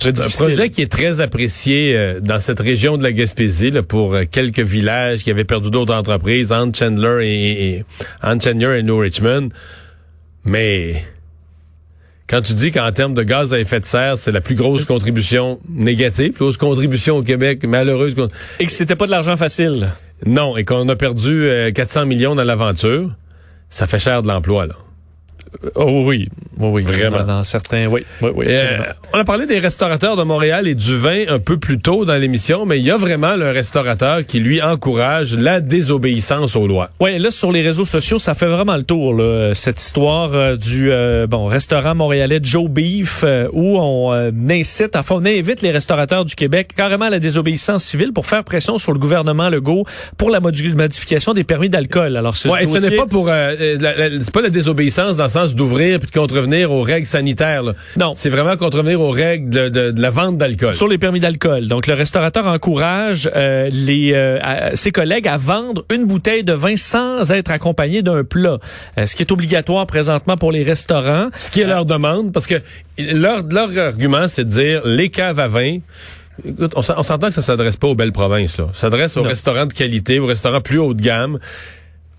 C'est 0.00 0.08
un 0.08 0.12
difficile. 0.12 0.46
projet 0.46 0.68
qui 0.70 0.82
est 0.82 0.90
très 0.90 1.20
apprécié 1.20 1.96
euh, 1.96 2.20
dans 2.20 2.40
cette 2.40 2.60
région 2.60 2.96
de 2.96 3.02
la 3.02 3.12
Gaspésie 3.12 3.70
là, 3.70 3.82
pour 3.82 4.14
euh, 4.14 4.24
quelques 4.30 4.60
villages 4.60 5.22
qui 5.24 5.30
avaient 5.30 5.44
perdu 5.44 5.70
d'autres 5.70 5.94
entreprises, 5.94 6.52
entre 6.52 6.78
Chandler 6.78 7.26
et, 7.26 7.68
et 7.76 7.84
entre 8.22 8.44
Chandler 8.44 8.78
et 8.78 8.82
New 8.82 8.98
Richmond. 8.98 9.48
Mais 10.44 11.04
quand 12.28 12.40
tu 12.40 12.54
dis 12.54 12.72
qu'en 12.72 12.90
termes 12.92 13.14
de 13.14 13.22
gaz 13.22 13.52
à 13.52 13.60
effet 13.60 13.80
de 13.80 13.84
serre, 13.84 14.16
c'est 14.16 14.32
la 14.32 14.40
plus 14.40 14.54
grosse 14.54 14.86
contribution 14.86 15.60
négative, 15.68 16.32
plus 16.32 16.44
grosse 16.44 16.56
contribution 16.56 17.18
au 17.18 17.22
Québec, 17.22 17.64
malheureuse. 17.64 18.14
et 18.58 18.66
que 18.66 18.72
c'était 18.72 18.96
pas 18.96 19.06
de 19.06 19.10
l'argent 19.10 19.36
facile. 19.36 19.90
Non, 20.24 20.56
et 20.56 20.64
qu'on 20.64 20.88
a 20.88 20.96
perdu 20.96 21.44
euh, 21.44 21.72
400 21.72 22.06
millions 22.06 22.34
dans 22.34 22.44
l'aventure, 22.44 23.10
ça 23.68 23.86
fait 23.86 23.98
cher 23.98 24.22
de 24.22 24.28
l'emploi 24.28 24.66
là. 24.66 24.74
Oh 25.74 26.04
oui, 26.06 26.28
oui, 26.60 26.68
oui, 26.70 26.82
Vraiment. 26.84 27.22
Dans 27.22 27.42
certains, 27.44 27.86
oui, 27.86 28.02
oui, 28.20 28.30
oui. 28.34 28.46
Euh, 28.48 28.78
on 29.14 29.18
a 29.18 29.24
parlé 29.24 29.46
des 29.46 29.58
restaurateurs 29.58 30.16
de 30.16 30.22
Montréal 30.22 30.66
et 30.68 30.74
du 30.74 30.96
vin 30.96 31.24
un 31.28 31.38
peu 31.38 31.56
plus 31.56 31.78
tôt 31.78 32.04
dans 32.04 32.14
l'émission, 32.16 32.66
mais 32.66 32.78
il 32.78 32.84
y 32.84 32.90
a 32.90 32.96
vraiment 32.96 33.28
un 33.28 33.52
restaurateur 33.52 34.24
qui 34.26 34.40
lui 34.40 34.60
encourage 34.62 35.34
la 35.34 35.60
désobéissance 35.60 36.56
aux 36.56 36.66
lois. 36.66 36.90
Ouais, 37.00 37.18
là 37.18 37.30
sur 37.30 37.52
les 37.52 37.62
réseaux 37.62 37.84
sociaux, 37.84 38.18
ça 38.18 38.34
fait 38.34 38.46
vraiment 38.46 38.76
le 38.76 38.82
tour 38.82 39.14
là, 39.14 39.52
cette 39.54 39.80
histoire 39.80 40.30
euh, 40.34 40.56
du 40.56 40.90
euh, 40.90 41.26
bon 41.26 41.46
restaurant 41.46 41.94
montréalais 41.94 42.40
Joe 42.42 42.68
Beef 42.68 43.24
où 43.52 43.78
on 43.78 44.12
incite, 44.50 44.96
enfin 44.96 45.16
on 45.18 45.24
invite 45.26 45.62
les 45.62 45.70
restaurateurs 45.70 46.24
du 46.24 46.34
Québec 46.34 46.70
carrément 46.76 47.06
à 47.06 47.10
la 47.10 47.18
désobéissance 47.18 47.84
civile 47.84 48.12
pour 48.12 48.26
faire 48.26 48.44
pression 48.44 48.78
sur 48.78 48.92
le 48.92 48.98
gouvernement 48.98 49.48
Legault 49.48 49.84
pour 50.16 50.30
la 50.30 50.40
modification 50.40 51.34
des 51.34 51.44
permis 51.44 51.68
d'alcool. 51.68 52.16
Alors 52.16 52.36
ce 52.36 52.48
Ouais, 52.48 52.62
et 52.64 52.66
ce 52.66 52.72
dossier- 52.72 52.90
n'est 52.90 52.96
pas 52.96 53.06
pour 53.06 53.26
la- 53.26 53.54
la- 53.54 54.10
c'est 54.20 54.32
pas 54.32 54.42
la 54.42 54.50
désobéissance 54.50 55.16
dans 55.16 55.24
le 55.24 55.30
sens 55.30 55.42
sens 55.42 55.54
d'ouvrir 55.54 55.98
puis 55.98 56.08
de 56.08 56.14
contrevenir 56.16 56.51
aux 56.64 56.82
règles 56.82 57.06
sanitaires. 57.06 57.62
Là. 57.62 57.72
Non. 57.96 58.12
C'est 58.16 58.30
vraiment 58.30 58.56
contrevenir 58.56 59.00
aux 59.00 59.10
règles 59.10 59.50
de, 59.50 59.68
de- 59.68 59.90
de 59.90 60.00
la 60.02 60.10
vente 60.10 60.38
d'alcool. 60.38 60.74
Sur 60.76 60.88
les 60.88 60.98
permis 60.98 61.20
d'alcool. 61.20 61.68
Donc, 61.68 61.86
le 61.86 61.94
restaurateur 61.94 62.46
encourage 62.46 63.30
euh, 63.34 63.68
les, 63.72 64.12
euh, 64.14 64.38
à- 64.42 64.76
ses 64.76 64.90
collègues 64.92 65.28
à 65.28 65.36
vendre 65.36 65.84
une 65.92 66.04
bouteille 66.06 66.44
de 66.44 66.52
vin 66.52 66.76
sans 66.76 67.30
être 67.32 67.50
accompagné 67.50 68.02
d'un 68.02 68.24
plat, 68.24 68.58
Euh, 68.98 69.06
ce 69.06 69.16
qui 69.16 69.22
est 69.22 69.32
obligatoire 69.32 69.86
présentement 69.86 70.36
pour 70.36 70.52
les 70.52 70.62
restaurants. 70.62 71.28
Ce 71.38 71.50
qui 71.50 71.60
est 71.60 71.66
leur 71.66 71.84
demande, 71.86 72.32
parce 72.32 72.46
que 72.46 72.56
leur, 72.98 73.42
leur 73.50 73.76
argument, 73.78 74.28
c'est 74.28 74.44
de 74.44 74.50
dire 74.50 74.82
les 74.86 75.08
caves 75.08 75.38
à 75.40 75.48
vin. 75.48 75.78
Écoute, 76.44 76.72
on 76.76 76.82
s'en- 76.82 76.94
on 76.98 77.02
s'entend 77.02 77.28
que 77.28 77.34
ça 77.34 77.42
s'adresse 77.42 77.76
pas 77.76 77.88
aux 77.88 77.94
belles 77.94 78.12
provinces. 78.12 78.58
là. 78.58 78.66
Ça 78.72 78.82
s'adresse 78.82 79.16
aux 79.16 79.22
Non. 79.22 79.28
restaurants 79.28 79.66
de 79.66 79.72
qualité, 79.72 80.18
aux 80.18 80.26
restaurants 80.26 80.60
plus 80.60 80.78
haut 80.78 80.94
de 80.94 81.02
gamme. 81.02 81.38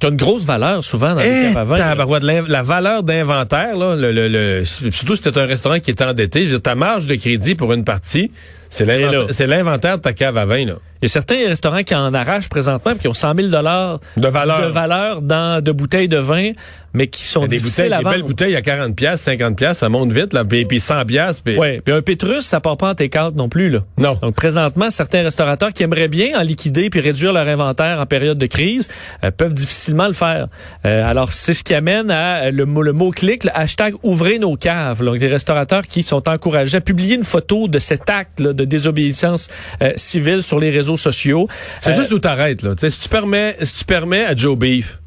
Qui 0.03 0.07
a 0.07 0.09
une 0.09 0.17
grosse 0.17 0.43
valeur 0.45 0.83
souvent 0.83 1.15
dans 1.15 1.21
les 1.21 1.49
Eh, 1.49 1.53
tabarouette, 1.53 2.23
l'in- 2.23 2.45
la 2.47 2.61
valeur 2.61 3.03
d'inventaire, 3.03 3.77
là, 3.77 3.95
le, 3.95 4.11
le, 4.11 4.27
le- 4.27 4.65
surtout 4.65 5.15
si 5.15 5.21
c'est 5.23 5.37
un 5.37 5.45
restaurant 5.45 5.79
qui 5.79 5.91
est 5.91 6.01
endetté, 6.01 6.47
ta 6.59 6.75
marge 6.75 7.05
de 7.05 7.15
crédit 7.15 7.55
pour 7.55 7.71
une 7.73 7.85
partie, 7.85 8.29
c'est 8.69 8.85
là. 8.85 8.97
l'inventaire 8.97 9.27
c'est 9.33 9.47
l'inventaire 9.47 9.97
de 9.97 10.01
ta 10.01 10.11
cave 10.13 10.35
à 10.37 10.45
vin. 10.45 10.65
Là. 10.65 10.73
Il 11.03 11.07
y 11.07 11.09
a 11.09 11.09
certains 11.09 11.47
restaurants 11.49 11.83
qui 11.83 11.93
en 11.93 12.13
arrachent 12.13 12.47
présentement 12.47 12.93
puis 12.93 13.01
qui 13.01 13.07
ont 13.09 13.13
100 13.13 13.35
000 13.35 13.47
dollars 13.49 13.99
De 14.15 14.27
valeur. 14.29 14.61
de 14.61 14.67
valeur 14.71 15.21
dans 15.21 15.61
de 15.61 15.71
bouteilles 15.73 16.07
de 16.07 16.17
vin, 16.17 16.51
mais 16.93 17.07
qui 17.07 17.25
sont 17.25 17.45
Des 17.45 17.59
bouteilles, 17.59 17.91
à 17.91 17.97
des 17.97 18.03
vendre. 18.05 18.15
belles 18.15 18.23
bouteilles 18.25 18.55
à 18.55 18.61
40 18.61 18.95
pièces, 18.95 19.19
50 19.21 19.57
pièces, 19.57 19.79
ça 19.79 19.89
monte 19.89 20.13
vite 20.13 20.31
là, 20.31 20.43
puis, 20.45 20.63
puis 20.63 20.79
100 20.79 21.03
pièces, 21.05 21.41
puis 21.41 21.57
Ouais, 21.57 21.81
puis 21.83 21.93
un 21.93 22.01
Pétrus, 22.01 22.45
ça 22.45 22.61
part 22.61 22.77
pas 22.77 22.91
en 22.91 22.95
take-out 22.95 23.35
non 23.35 23.49
plus 23.49 23.69
là. 23.69 23.79
non. 23.97 24.13
Donc 24.21 24.33
présentement, 24.35 24.89
certains 24.89 25.23
restaurateurs 25.23 25.73
qui 25.73 25.83
aimeraient 25.83 26.07
bien 26.07 26.39
en 26.39 26.41
liquider 26.41 26.89
puis 26.89 27.01
réduire 27.01 27.33
leur 27.33 27.49
inventaire 27.49 27.99
en 27.99 28.05
période 28.05 28.37
de 28.37 28.45
crise 28.45 28.87
euh, 29.25 29.31
peuvent 29.31 29.53
difficilement 29.53 30.07
le 30.07 30.13
faire. 30.13 30.47
Euh, 30.85 31.05
alors 31.09 31.33
c'est 31.33 31.53
ce 31.53 31.65
qui 31.65 31.73
amène 31.73 32.11
à 32.11 32.45
euh, 32.45 32.51
le 32.51 32.65
mot 32.65 32.81
le 32.81 32.93
mot 32.93 33.11
clic, 33.11 33.43
le 33.43 33.51
hashtag 33.53 33.95
ouvrez 34.03 34.39
nos 34.39 34.55
caves. 34.55 35.03
Donc 35.03 35.19
les 35.19 35.27
restaurateurs 35.27 35.85
qui 35.85 36.03
sont 36.03 36.29
encouragés 36.29 36.77
à 36.77 36.81
publier 36.81 37.15
une 37.15 37.25
photo 37.25 37.67
de 37.67 37.79
cet 37.79 38.09
acte 38.09 38.39
là, 38.39 38.53
de 38.53 38.63
désobéissance 38.63 39.49
euh, 39.81 39.91
civile 39.97 40.41
sur 40.43 40.59
les 40.59 40.69
réseaux 40.69 40.92
sociaux. 40.97 41.47
C'est 41.79 41.91
Euh, 41.91 41.95
juste 41.99 42.11
où 42.11 42.19
t'arrêtes, 42.19 42.61
là. 42.63 42.73
Si 42.77 42.99
tu 42.99 43.09
permets, 43.09 43.55
si 43.61 43.73
tu 43.75 43.85
permets 43.85 44.25
à 44.25 44.35
Joe 44.35 44.57
Beef, 44.57 44.99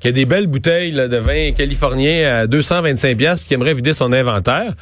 qui 0.00 0.08
a 0.08 0.12
des 0.12 0.24
belles 0.24 0.46
bouteilles 0.48 0.90
là, 0.92 1.08
de 1.08 1.16
vin 1.16 1.52
californien 1.52 2.40
à 2.40 2.46
225 2.46 3.16
pièces, 3.16 3.40
qui 3.44 3.54
aimerait 3.54 3.74
vider 3.74 3.94
son 3.94 4.12
inventaire, 4.12 4.72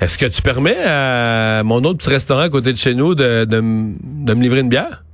est-ce 0.00 0.18
que 0.18 0.26
tu 0.26 0.42
permets 0.42 0.76
à 0.84 1.62
mon 1.64 1.82
autre 1.84 1.98
petit 1.98 2.10
restaurant 2.10 2.40
à 2.42 2.48
côté 2.50 2.72
de 2.72 2.78
chez 2.78 2.94
nous 2.94 3.14
de, 3.14 3.44
de, 3.44 3.56
m- 3.58 3.96
de 4.02 4.34
me 4.34 4.42
livrer 4.42 4.60
une 4.60 4.68
bière? 4.68 5.04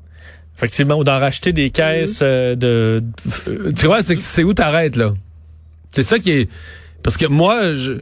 Effectivement, 0.57 0.97
ou 0.97 1.05
d'en 1.05 1.19
racheter 1.19 1.53
des 1.53 1.71
caisses 1.71 2.21
euh, 2.23 2.55
de... 2.55 3.03
Tu 3.77 3.87
vois, 3.87 4.01
c'est 4.03 4.45
où 4.45 4.55
t'arrêtes, 4.55 4.97
là. 4.97 5.13
C'est 5.93 6.03
ça 6.03 6.19
qui 6.19 6.31
est... 6.33 6.49
Parce 7.03 7.17
que 7.17 7.27
moi, 7.27 7.75
je... 7.75 7.93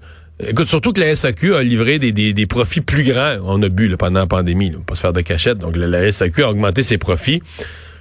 Écoute, 0.47 0.68
surtout 0.68 0.92
que 0.92 1.00
la 1.00 1.14
SAQ 1.16 1.54
a 1.54 1.62
livré 1.62 1.99
des, 1.99 2.12
des, 2.12 2.32
des 2.32 2.47
profits 2.47 2.80
plus 2.80 3.02
grands. 3.04 3.37
On 3.44 3.62
a 3.62 3.68
bu 3.68 3.88
là, 3.88 3.97
pendant 3.97 4.20
la 4.20 4.26
pandémie, 4.26 4.70
là, 4.70 4.78
pas 4.87 4.94
se 4.94 5.00
faire 5.00 5.12
de 5.12 5.20
cachette. 5.20 5.59
Donc, 5.59 5.76
la, 5.76 5.87
la 5.87 6.11
SAQ 6.11 6.42
a 6.44 6.50
augmenté 6.50 6.82
ses 6.82 6.99
profits. 6.99 7.42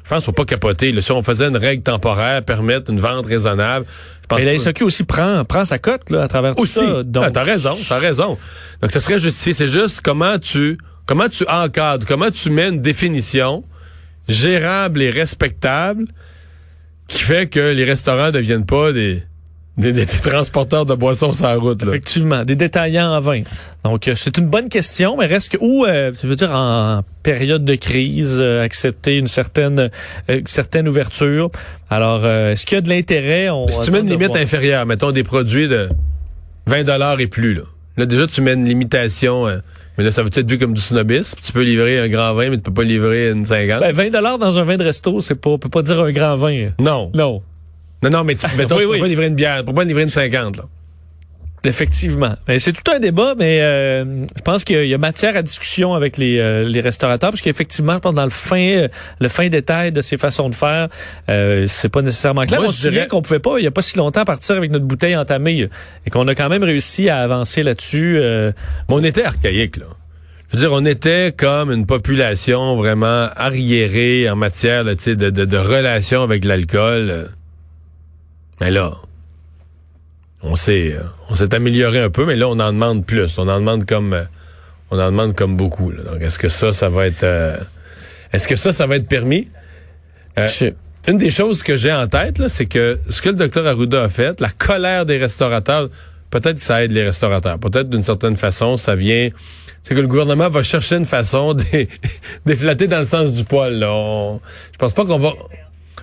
Je 0.04 0.10
pense 0.10 0.20
qu'il 0.20 0.26
faut 0.26 0.32
pas 0.32 0.46
capoter. 0.46 0.92
là. 0.92 1.02
Si 1.02 1.12
on 1.12 1.22
faisait 1.22 1.48
une 1.48 1.58
règle 1.58 1.84
temporaire, 1.84 2.44
permettre 2.44 2.90
une 2.92 3.00
vente 3.00 3.26
raisonnable, 3.26 3.86
je 4.24 4.28
pense 4.28 4.40
Et 4.42 4.46
la 4.46 4.58
SAQ 4.58 4.84
aussi 4.84 5.04
prend, 5.04 5.44
prend 5.46 5.66
sa 5.66 5.78
cote 5.80 6.10
là, 6.10 6.24
à 6.24 6.28
travers 6.28 6.56
tout 6.56 6.62
aussi. 6.64 6.80
ça. 6.80 7.04
Donc, 7.04 7.24
Ah, 7.28 7.32
t'as 7.32 7.44
raison, 7.44 7.76
t'as 7.88 8.00
raison. 8.00 8.38
Donc, 8.82 8.92
ce 8.92 9.00
serait 9.00 9.20
justifié. 9.20 9.54
C'est 9.54 9.68
juste 9.68 10.02
comment 10.02 10.40
tu, 10.40 10.78
comment 11.06 11.30
tu 11.30 11.46
encadres, 11.48 12.08
comment 12.08 12.32
tu 12.32 12.50
mets 12.50 12.70
une 12.70 12.82
définition 12.82 13.64
gérable 14.28 15.02
et 15.02 15.10
respectable 15.10 16.06
qui 17.08 17.20
fait 17.24 17.48
que 17.48 17.60
les 17.74 17.84
restaurants 17.84 18.28
ne 18.28 18.32
deviennent 18.32 18.66
pas 18.66 18.92
des, 18.92 19.24
des, 19.80 19.94
des- 19.94 20.06
des 20.06 20.18
transporteurs 20.22 20.86
de 20.86 20.94
boissons 20.94 21.32
la 21.42 21.56
route. 21.56 21.82
Là. 21.84 21.90
Effectivement, 21.90 22.44
des 22.46 22.56
détaillants 22.56 23.12
en 23.16 23.20
vin. 23.20 23.42
Donc, 23.84 24.08
euh, 24.08 24.14
c'est 24.16 24.38
une 24.38 24.48
bonne 24.48 24.70
question, 24.70 25.18
mais 25.18 25.26
reste 25.26 25.54
que 25.54 25.58
où, 25.62 25.86
euh, 25.86 26.12
tu 26.20 26.28
veux 26.28 26.36
dire, 26.36 26.52
en 26.54 27.02
période 27.24 27.66
de 27.66 27.76
crise, 27.76 28.38
euh, 28.42 28.62
accepter 28.64 29.18
une 29.18 29.28
certaine, 29.28 29.80
euh, 30.30 30.40
une 30.40 30.48
certaine 30.48 30.88
ouverture. 30.88 31.50
Alors, 31.90 32.22
euh, 32.24 32.52
est-ce 32.52 32.66
qu'il 32.66 32.76
y 32.76 32.80
a 32.80 32.82
de 32.82 32.90
l'intérêt? 32.90 33.50
On 33.50 33.68
Si 33.70 33.82
tu 33.82 33.92
mets 33.92 34.02
une 34.02 34.10
limite 34.10 34.28
voir. 34.30 34.42
inférieure, 34.42 34.86
mettons 34.86 35.12
des 35.12 35.24
produits 35.24 35.68
de 35.68 35.88
20 36.68 36.84
dollars 36.84 37.20
et 37.20 37.28
plus, 37.28 37.54
là. 37.56 37.64
Là, 37.98 38.06
déjà, 38.06 38.28
tu 38.28 38.42
mets 38.42 38.54
une 38.54 38.66
limitation, 38.66 39.48
euh, 39.48 39.58
mais 39.98 40.04
là, 40.06 40.12
ça 40.12 40.22
va 40.24 40.28
être 40.34 40.50
vu 40.50 40.58
comme 40.58 40.74
du 40.74 40.82
snobisme? 40.82 41.38
Tu 41.44 41.52
peux 41.52 41.64
livrer 41.64 42.00
un 42.00 42.08
grand 42.08 42.34
vin, 42.34 42.50
mais 42.50 42.58
tu 42.58 42.64
peux 42.64 42.74
pas 42.74 42.84
livrer 42.84 43.32
une 43.32 43.44
50. 43.46 43.82
Ben, 43.82 43.92
20 43.94 44.10
dollars 44.12 44.38
dans 44.38 44.58
un 44.58 44.64
vin 44.64 44.78
de 44.78 44.84
resto, 44.84 45.20
c'est 45.20 45.36
pas, 45.36 45.50
on 45.50 45.58
peut 45.58 45.68
pas 45.70 45.82
dire 45.82 46.00
un 46.00 46.12
grand 46.12 46.36
vin. 46.38 46.70
non. 46.80 47.12
Non. 47.14 47.42
Non, 48.04 48.10
non, 48.10 48.24
mais 48.24 48.36
tu, 48.36 48.46
mettons, 48.58 48.78
Oui, 48.78 48.86
oui. 48.86 49.00
pas 49.00 49.08
livrer 49.08 49.28
une 49.28 49.36
bière, 49.36 49.64
pas 49.66 49.84
livrer 49.84 50.04
une 50.04 50.10
50, 50.10 50.58
là. 50.58 50.64
Effectivement. 51.66 52.36
C'est 52.58 52.72
tout 52.72 52.90
un 52.90 53.00
débat, 53.00 53.34
mais 53.38 53.60
euh, 53.62 54.06
je 54.38 54.42
pense 54.44 54.64
qu'il 54.64 54.78
y 54.78 54.80
a- 54.80 54.84
il 54.86 54.90
y 54.90 54.94
a 54.94 54.98
matière 54.98 55.36
à 55.36 55.42
discussion 55.42 55.94
avec 55.94 56.16
les, 56.16 56.40
euh, 56.40 56.64
les 56.64 56.80
restaurateurs, 56.80 57.32
parce 57.32 57.42
qu'effectivement, 57.42 57.96
je 57.96 57.98
pense 58.00 58.16
dans 58.16 58.24
le 58.24 58.30
fin, 58.30 58.62
euh, 58.62 58.88
le 59.20 59.28
fin 59.28 59.50
détail 59.50 59.92
de 59.92 60.00
ces 60.00 60.16
façons 60.18 60.48
de 60.48 60.56
faire, 60.56 60.88
euh, 61.30 61.66
c'est 61.68 61.90
pas 61.90 62.02
nécessairement 62.02 62.46
clair. 62.46 62.62
Moi, 62.62 62.70
On 62.70 62.72
je 62.72 62.78
se 62.78 62.88
dirais- 62.88 63.08
qu'on 63.08 63.22
pouvait 63.22 63.40
pas, 63.40 63.56
il 63.60 63.66
y 63.66 63.68
a 63.68 63.72
pas 63.72 63.82
si 63.82 63.98
longtemps, 63.98 64.24
partir 64.24 64.56
avec 64.56 64.72
notre 64.72 64.86
bouteille 64.86 65.18
entamée, 65.18 65.64
euh, 65.64 65.70
et 66.08 66.10
qu'on 66.10 66.26
a 66.30 66.34
quand 66.36 66.48
même 66.48 66.64
réussi 66.64 67.10
à 67.10 67.18
avancer 67.18 67.62
là-dessus. 67.62 68.18
euh, 68.20 68.54
Mais 68.88 68.96
on 68.96 69.04
était 69.04 69.26
archaïque, 69.26 69.76
là. 69.78 69.86
Je 70.52 70.56
veux 70.58 70.62
dire, 70.64 70.72
on 70.72 70.86
était 70.86 71.34
comme 71.36 71.72
une 71.74 71.86
population 71.86 72.78
vraiment 72.78 73.28
arriérée 73.36 74.30
en 74.30 74.38
matière 74.38 74.86
là, 74.86 74.96
de, 74.96 75.14
de, 75.14 75.30
de 75.46 75.58
relations 75.58 76.24
avec 76.24 76.46
l'alcool. 76.46 77.28
Mais 78.62 78.72
là, 78.72 78.94
on 80.42 80.56
s'est 80.56 80.96
on 81.30 81.36
s'est 81.36 81.54
amélioré 81.54 82.00
un 82.00 82.10
peu, 82.10 82.26
mais 82.26 82.36
là, 82.36 82.48
on 82.48 82.60
en 82.60 82.72
demande 82.74 83.06
plus. 83.06 83.38
On 83.38 83.48
en 83.48 83.60
demande 83.60 83.86
comme 83.86 84.14
euh, 84.14 84.24
on 84.92 85.00
en 85.00 85.12
demande 85.12 85.36
comme 85.36 85.58
beaucoup. 85.58 85.92
là. 85.92 86.04
Donc, 86.04 86.22
est-ce 86.22 86.40
que 86.40 86.50
ça, 86.50 86.74
ça 86.74 86.90
va 86.90 87.08
être 87.08 87.24
euh, 87.24 87.58
est-ce 88.34 88.48
que 88.48 88.56
ça, 88.56 88.72
ça 88.72 88.88
va 88.88 88.96
être 88.98 89.08
permis? 89.08 89.48
Euh, 90.38 90.48
une 91.08 91.18
des 91.18 91.32
choses 91.32 91.64
que 91.64 91.76
j'ai 91.78 91.92
en 91.92 92.08
tête, 92.08 92.38
là, 92.40 92.50
c'est 92.50 92.66
que 92.68 93.00
ce 93.10 93.22
que 93.22 93.30
le 93.30 93.36
docteur 93.36 93.66
Arruda 93.66 94.04
a 94.04 94.10
fait, 94.10 94.40
la 94.42 94.50
colère 94.50 95.06
des 95.06 95.18
restaurateurs, 95.18 95.90
peut-être 96.30 96.58
que 96.60 96.64
ça 96.64 96.84
aide 96.84 96.92
les 96.92 97.04
restaurateurs. 97.04 97.58
Peut-être 97.60 97.90
d'une 97.90 98.04
certaine 98.04 98.36
façon, 98.38 98.78
ça 98.78 98.96
vient. 98.96 99.30
C'est 99.82 99.96
que 99.96 100.02
le 100.02 100.08
gouvernement 100.08 100.50
va 100.50 100.62
chercher 100.62 100.98
une 100.98 101.06
façon 101.06 101.56
d'éflater 102.46 102.88
dans 102.88 103.00
le 103.00 103.06
sens 103.06 103.32
du 103.32 103.44
poil. 103.46 103.76
Là. 103.80 103.92
On- 103.92 104.42
je 104.74 104.78
pense 104.78 104.94
pas 104.94 105.06
qu'on 105.06 105.18
va. 105.20 105.32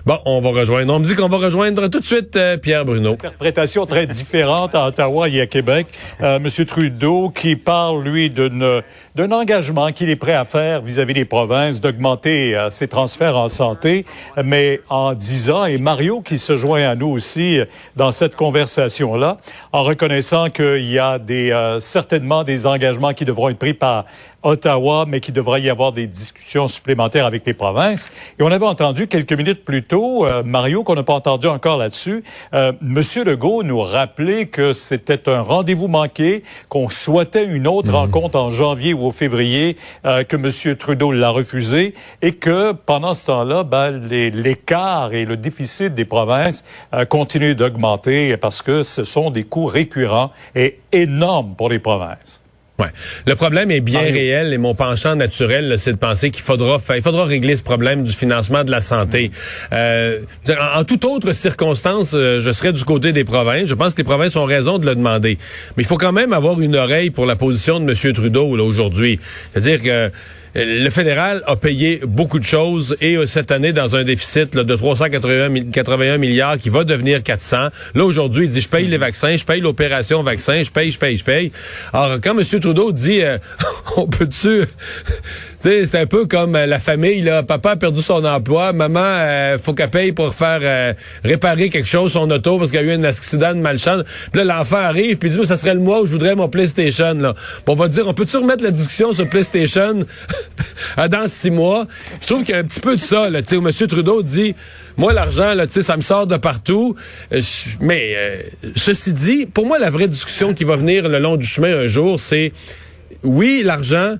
Bon, 0.07 0.19
on 0.23 0.39
va 0.39 0.51
rejoindre. 0.51 0.93
On 0.95 0.99
me 0.99 1.03
dit 1.03 1.15
qu'on 1.15 1.27
va 1.27 1.35
rejoindre 1.35 1.89
tout 1.89 1.99
de 1.99 2.05
suite 2.05 2.33
euh, 2.37 2.55
Pierre 2.55 2.85
Bruno. 2.85 3.15
interprétation 3.15 3.85
très 3.85 4.07
différente 4.07 4.73
à 4.73 4.85
Ottawa 4.87 5.27
et 5.27 5.41
à 5.41 5.47
Québec. 5.47 5.85
Euh, 6.21 6.39
Monsieur 6.39 6.63
Trudeau 6.63 7.29
qui 7.29 7.57
parle, 7.57 8.03
lui, 8.05 8.29
d'une- 8.29 8.81
d'un 9.15 9.31
engagement 9.33 9.91
qu'il 9.91 10.09
est 10.09 10.15
prêt 10.15 10.31
à 10.31 10.45
faire 10.45 10.81
vis-à-vis 10.81 11.13
des 11.13 11.25
provinces, 11.25 11.81
d'augmenter 11.81 12.55
euh, 12.55 12.69
ses 12.69 12.87
transferts 12.87 13.35
en 13.35 13.49
santé, 13.49 14.05
mais 14.41 14.79
en 14.89 15.13
disant, 15.13 15.65
et 15.65 15.77
Mario 15.77 16.21
qui 16.21 16.37
se 16.37 16.55
joint 16.55 16.87
à 16.87 16.95
nous 16.95 17.07
aussi 17.09 17.59
euh, 17.59 17.65
dans 17.97 18.11
cette 18.11 18.37
conversation-là, 18.37 19.39
en 19.73 19.83
reconnaissant 19.83 20.49
qu'il 20.49 20.89
y 20.89 20.99
a 20.99 21.19
des, 21.19 21.51
euh, 21.51 21.81
certainement 21.81 22.45
des 22.45 22.65
engagements 22.65 23.11
qui 23.11 23.25
devront 23.25 23.49
être 23.49 23.59
pris 23.59 23.73
par 23.73 24.05
Ottawa, 24.47 25.05
mais 25.07 25.19
qu'il 25.19 25.33
devrait 25.33 25.61
y 25.61 25.69
avoir 25.69 25.91
des 25.91 26.07
discussions 26.07 26.67
supplémentaires 26.67 27.25
avec 27.25 27.45
les 27.45 27.53
provinces. 27.53 28.09
Et 28.39 28.43
on 28.43 28.51
avait 28.51 28.65
entendu 28.65 29.07
quelques 29.07 29.33
minutes 29.33 29.65
plus 29.65 29.83
tôt, 29.83 30.25
euh, 30.25 30.41
Mario, 30.43 30.83
qu'on 30.83 30.95
n'a 30.95 31.03
pas 31.03 31.13
entendu 31.13 31.47
encore 31.47 31.77
là-dessus, 31.77 32.23
euh, 32.53 32.71
Monsieur 32.81 33.23
Legault 33.23 33.63
nous 33.63 33.81
rappelait 33.81 34.45
que 34.45 34.71
c'était 34.71 35.29
un 35.29 35.41
rendez-vous 35.41 35.89
manqué, 35.89 36.43
qu'on 36.69 36.89
souhaitait 36.89 37.45
une 37.45 37.67
autre 37.67 37.91
rencontre 37.91 38.39
en 38.39 38.49
janvier 38.49 38.93
ou 38.93 39.05
au 39.05 39.11
février, 39.11 39.75
euh, 40.05 40.23
que 40.23 40.37
Monsieur 40.37 40.77
Trudeau 40.77 41.11
l'a 41.11 41.29
refusé, 41.29 41.93
et 42.21 42.31
que 42.31 42.71
pendant 42.71 43.13
ce 43.13 43.25
temps-là, 43.25 43.63
ben, 43.63 44.07
l'écart 44.07 45.13
et 45.13 45.25
le 45.25 45.35
déficit 45.35 45.93
des 45.93 46.05
provinces 46.05 46.63
euh, 46.93 47.03
continuent 47.05 47.55
d'augmenter 47.55 48.37
parce 48.37 48.61
que 48.61 48.83
ce 48.83 49.03
sont 49.03 49.29
des 49.29 49.43
coûts 49.43 49.65
récurrents 49.65 50.31
et 50.55 50.79
énormes 50.91 51.55
pour 51.55 51.69
les 51.69 51.79
provinces. 51.79 52.41
Ouais. 52.79 52.87
Le 53.25 53.35
problème 53.35 53.71
est 53.71 53.81
bien 53.81 54.01
réel 54.01 54.53
et 54.53 54.57
mon 54.59 54.75
penchant 54.75 55.15
naturel, 55.15 55.75
c'est 55.77 55.93
de 55.93 55.97
penser 55.97 56.29
qu'il 56.29 56.43
faudra 56.43 56.77
faire, 56.77 56.95
il 56.95 57.01
faudra 57.01 57.25
régler 57.25 57.55
ce 57.57 57.63
problème 57.63 58.03
du 58.03 58.11
financement 58.11 58.63
de 58.63 58.69
la 58.69 58.81
santé. 58.81 59.31
Euh, 59.73 60.19
en, 60.49 60.81
en 60.81 60.83
toute 60.83 61.03
autre 61.03 61.33
circonstance, 61.33 62.11
euh, 62.13 62.39
je 62.39 62.51
serais 62.51 62.73
du 62.73 62.83
côté 62.83 63.13
des 63.13 63.23
provinces. 63.23 63.67
Je 63.67 63.73
pense 63.73 63.93
que 63.93 63.97
les 63.97 64.03
provinces 64.03 64.35
ont 64.35 64.45
raison 64.45 64.77
de 64.77 64.85
le 64.85 64.93
demander. 64.93 65.39
Mais 65.75 65.83
il 65.83 65.87
faut 65.87 65.97
quand 65.97 66.11
même 66.11 66.33
avoir 66.33 66.61
une 66.61 66.75
oreille 66.75 67.09
pour 67.09 67.25
la 67.25 67.35
position 67.35 67.79
de 67.79 67.91
M. 67.91 68.13
Trudeau 68.13 68.55
là, 68.55 68.63
aujourd'hui. 68.63 69.19
C'est-à-dire 69.53 69.81
que 69.81 70.11
le 70.65 70.89
fédéral 70.89 71.43
a 71.45 71.55
payé 71.55 72.01
beaucoup 72.07 72.39
de 72.39 72.43
choses 72.45 72.97
et 72.99 73.15
euh, 73.15 73.25
cette 73.27 73.51
année 73.51 73.73
dans 73.73 73.95
un 73.95 74.03
déficit 74.03 74.55
là, 74.55 74.63
de 74.63 74.75
381 74.75 75.49
mi- 75.49 75.69
81 75.69 76.17
milliards 76.17 76.57
qui 76.57 76.69
va 76.69 76.83
devenir 76.83 77.21
400. 77.21 77.67
Là 77.95 78.03
aujourd'hui, 78.05 78.45
il 78.45 78.49
dit 78.49 78.61
je 78.61 78.69
paye 78.69 78.87
les 78.87 78.97
vaccins, 78.97 79.35
je 79.37 79.45
paye 79.45 79.61
l'opération 79.61 80.23
vaccin, 80.23 80.63
je 80.63 80.71
paye, 80.71 80.89
je 80.91 80.97
paye, 80.97 81.15
je 81.17 81.23
paye. 81.23 81.51
Alors 81.93 82.17
quand 82.23 82.37
M. 82.37 82.43
Trudeau 82.59 82.91
dit 82.91 83.21
euh, 83.21 83.37
on 83.97 84.07
peut-tu 84.07 84.63
c'est 85.59 85.95
un 85.95 86.05
peu 86.05 86.27
comme 86.27 86.55
euh, 86.55 86.65
la 86.67 86.79
famille, 86.79 87.21
là. 87.21 87.41
Papa 87.41 87.71
a 87.71 87.75
perdu 87.75 88.01
son 88.01 88.23
emploi, 88.23 88.73
maman, 88.73 88.99
euh, 89.01 89.57
faut 89.57 89.73
qu'elle 89.73 89.89
paye 89.89 90.11
pour 90.11 90.33
faire 90.33 90.59
euh, 90.61 90.93
réparer 91.23 91.69
quelque 91.69 91.87
chose, 91.87 92.13
son 92.13 92.29
auto, 92.29 92.59
parce 92.59 92.69
qu'il 92.69 92.79
y 92.79 92.83
a 92.83 92.85
eu 92.85 92.91
un 92.91 93.03
accident 93.03 93.53
de 93.53 93.59
malchance. 93.59 94.03
Puis 94.31 94.45
là, 94.45 94.57
l'enfant 94.57 94.77
arrive, 94.77 95.17
puis 95.17 95.29
dit, 95.29 95.45
ça 95.45 95.57
serait 95.57 95.73
le 95.73 95.79
mois 95.79 96.01
où 96.01 96.05
je 96.05 96.11
voudrais 96.11 96.35
mon 96.35 96.47
PlayStation, 96.47 97.13
là. 97.15 97.33
on 97.65 97.75
va 97.75 97.87
dire, 97.87 98.07
on 98.07 98.13
peut-tu 98.13 98.37
remettre 98.37 98.63
la 98.63 98.71
discussion 98.71 99.13
sur 99.13 99.27
PlayStation 99.29 100.05
dans 101.09 101.27
six 101.27 101.51
mois? 101.51 101.87
Je 102.21 102.27
trouve 102.27 102.43
qu'il 102.43 102.53
y 102.53 102.57
a 102.57 102.61
un 102.61 102.63
petit 102.63 102.79
peu 102.79 102.95
de 102.95 103.01
ça, 103.01 103.29
là, 103.29 103.41
tu 103.41 103.49
sais, 103.49 103.55
où 103.55 103.67
M. 103.67 103.73
Trudeau 103.73 104.21
dit, 104.21 104.55
moi, 104.95 105.11
l'argent, 105.11 105.53
là, 105.53 105.65
tu 105.65 105.73
sais, 105.73 105.81
ça 105.81 105.97
me 105.97 106.01
sort 106.01 106.27
de 106.27 106.37
partout. 106.37 106.95
mais, 107.81 108.45
ceci 108.75 109.11
dit, 109.11 109.45
pour 109.47 109.65
moi, 109.65 109.79
la 109.79 109.89
vraie 109.89 110.07
discussion 110.07 110.53
qui 110.53 110.65
va 110.65 110.75
venir 110.75 111.09
le 111.09 111.19
long 111.19 111.35
du 111.35 111.45
chemin 111.45 111.75
un 111.75 111.87
jour, 111.87 112.19
c'est, 112.19 112.51
oui, 113.23 113.63
l'argent, 113.63 114.17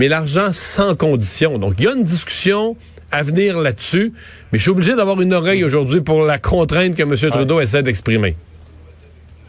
mais 0.00 0.08
l'argent 0.08 0.48
sans 0.54 0.94
condition. 0.94 1.58
Donc, 1.58 1.74
il 1.78 1.84
y 1.84 1.86
a 1.86 1.92
une 1.92 2.04
discussion 2.04 2.74
à 3.10 3.22
venir 3.22 3.58
là-dessus, 3.58 4.14
mais 4.50 4.58
je 4.58 4.62
suis 4.62 4.70
obligé 4.70 4.96
d'avoir 4.96 5.20
une 5.20 5.34
oreille 5.34 5.62
aujourd'hui 5.62 6.00
pour 6.00 6.24
la 6.24 6.38
contrainte 6.38 6.94
que 6.94 7.02
M. 7.02 7.14
Trudeau 7.14 7.60
essaie 7.60 7.82
d'exprimer. 7.82 8.34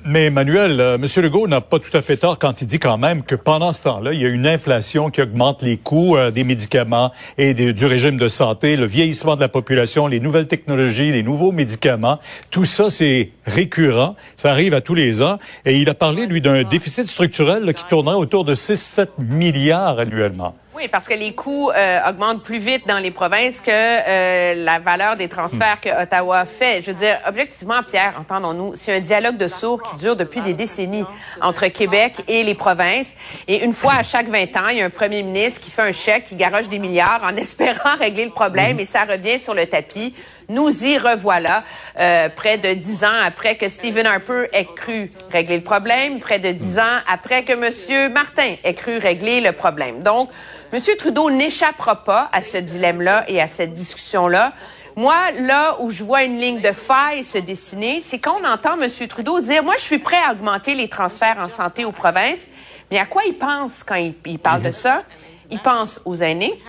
Mais 0.03 0.25
Emmanuel, 0.25 0.79
euh, 0.79 0.95
M. 0.95 1.05
Legault 1.23 1.47
n'a 1.47 1.61
pas 1.61 1.77
tout 1.77 1.95
à 1.95 2.01
fait 2.01 2.17
tort 2.17 2.39
quand 2.39 2.61
il 2.61 2.65
dit 2.65 2.79
quand 2.79 2.97
même 2.97 3.21
que 3.21 3.35
pendant 3.35 3.71
ce 3.71 3.83
temps-là, 3.83 4.13
il 4.13 4.21
y 4.21 4.25
a 4.25 4.29
une 4.29 4.47
inflation 4.47 5.11
qui 5.11 5.21
augmente 5.21 5.61
les 5.61 5.77
coûts 5.77 6.17
euh, 6.17 6.31
des 6.31 6.43
médicaments 6.43 7.11
et 7.37 7.53
du 7.53 7.85
régime 7.85 8.17
de 8.17 8.27
santé, 8.27 8.77
le 8.77 8.87
vieillissement 8.87 9.35
de 9.35 9.41
la 9.41 9.47
population, 9.47 10.07
les 10.07 10.19
nouvelles 10.19 10.47
technologies, 10.47 11.11
les 11.11 11.21
nouveaux 11.21 11.51
médicaments. 11.51 12.17
Tout 12.49 12.65
ça, 12.65 12.89
c'est 12.89 13.29
récurrent. 13.45 14.15
Ça 14.37 14.49
arrive 14.49 14.73
à 14.73 14.81
tous 14.81 14.95
les 14.95 15.21
ans. 15.21 15.37
Et 15.65 15.77
il 15.77 15.87
a 15.87 15.93
parlé, 15.93 16.25
lui, 16.25 16.41
d'un 16.41 16.63
déficit 16.63 17.07
structurel 17.07 17.71
qui 17.73 17.83
tournerait 17.85 18.15
autour 18.15 18.43
de 18.43 18.55
6-7 18.55 19.07
milliards 19.19 19.99
annuellement. 19.99 20.55
Oui, 20.81 20.87
parce 20.87 21.07
que 21.07 21.13
les 21.13 21.35
coûts 21.35 21.69
euh, 21.69 21.99
augmentent 22.09 22.41
plus 22.41 22.57
vite 22.57 22.87
dans 22.87 22.97
les 22.97 23.11
provinces 23.11 23.61
que 23.61 23.69
euh, 23.69 24.55
la 24.55 24.79
valeur 24.79 25.15
des 25.15 25.27
transferts 25.27 25.79
que 25.79 25.89
Ottawa 26.01 26.43
fait. 26.45 26.81
Je 26.81 26.89
veux 26.89 26.97
dire, 26.97 27.19
objectivement, 27.27 27.83
Pierre, 27.83 28.15
entendons-nous, 28.19 28.73
c'est 28.73 28.95
un 28.95 28.99
dialogue 28.99 29.37
de 29.37 29.47
sourds 29.47 29.83
qui 29.83 29.97
dure 29.97 30.15
depuis 30.15 30.41
des 30.41 30.55
décennies 30.55 31.05
entre 31.39 31.67
Québec 31.67 32.23
et 32.27 32.41
les 32.41 32.55
provinces. 32.55 33.13
Et 33.47 33.63
une 33.63 33.73
fois 33.73 33.93
à 33.93 34.01
chaque 34.01 34.27
20 34.27 34.57
ans, 34.57 34.69
il 34.71 34.79
y 34.79 34.81
a 34.81 34.85
un 34.85 34.89
premier 34.89 35.21
ministre 35.21 35.61
qui 35.61 35.69
fait 35.69 35.83
un 35.83 35.91
chèque, 35.91 36.23
qui 36.23 36.35
garoche 36.35 36.67
des 36.67 36.79
milliards 36.79 37.21
en 37.23 37.35
espérant 37.37 37.95
régler 37.99 38.25
le 38.25 38.31
problème 38.31 38.79
et 38.79 38.85
ça 38.85 39.03
revient 39.03 39.37
sur 39.37 39.53
le 39.53 39.67
tapis. 39.67 40.15
Nous 40.49 40.83
y 40.83 40.97
revoilà, 40.97 41.63
euh, 41.99 42.27
près 42.27 42.57
de 42.57 42.73
dix 42.73 43.05
ans 43.05 43.21
après 43.23 43.55
que 43.55 43.69
Stephen 43.69 44.05
Harper 44.05 44.47
ait 44.51 44.65
cru 44.65 45.11
régler 45.31 45.57
le 45.57 45.63
problème, 45.63 46.19
près 46.19 46.39
de 46.39 46.51
dix 46.51 46.79
ans 46.79 46.99
après 47.07 47.43
que 47.43 47.53
M. 47.53 48.11
Martin 48.11 48.55
ait 48.63 48.73
cru 48.73 48.97
régler 48.97 49.39
le 49.41 49.51
problème. 49.51 50.01
Donc, 50.01 50.29
M. 50.73 50.79
Trudeau 50.97 51.29
n'échappera 51.29 52.03
pas 52.03 52.29
à 52.31 52.41
ce 52.41 52.57
dilemme-là 52.57 53.25
et 53.27 53.41
à 53.41 53.47
cette 53.47 53.73
discussion-là. 53.73 54.53
Moi, 54.95 55.15
là 55.39 55.77
où 55.79 55.89
je 55.89 56.03
vois 56.03 56.23
une 56.23 56.37
ligne 56.37 56.61
de 56.61 56.71
faille 56.71 57.23
se 57.23 57.37
dessiner, 57.37 57.99
c'est 57.99 58.19
quand 58.19 58.37
on 58.41 58.47
entend 58.47 58.79
M. 58.81 58.89
Trudeau 59.07 59.39
dire, 59.41 59.63
moi, 59.63 59.73
je 59.77 59.83
suis 59.83 59.99
prêt 59.99 60.17
à 60.25 60.31
augmenter 60.31 60.75
les 60.75 60.87
transferts 60.87 61.39
en 61.39 61.49
santé 61.49 61.83
aux 61.85 61.91
provinces. 61.91 62.47
Mais 62.89 62.99
à 62.99 63.05
quoi 63.05 63.23
il 63.25 63.33
pense 63.37 63.83
quand 63.83 63.95
il, 63.95 64.13
il 64.25 64.39
parle 64.39 64.61
de 64.63 64.71
ça? 64.71 65.03
Il 65.49 65.59
pense 65.59 65.99
aux 66.05 66.15
aînés. 66.15 66.61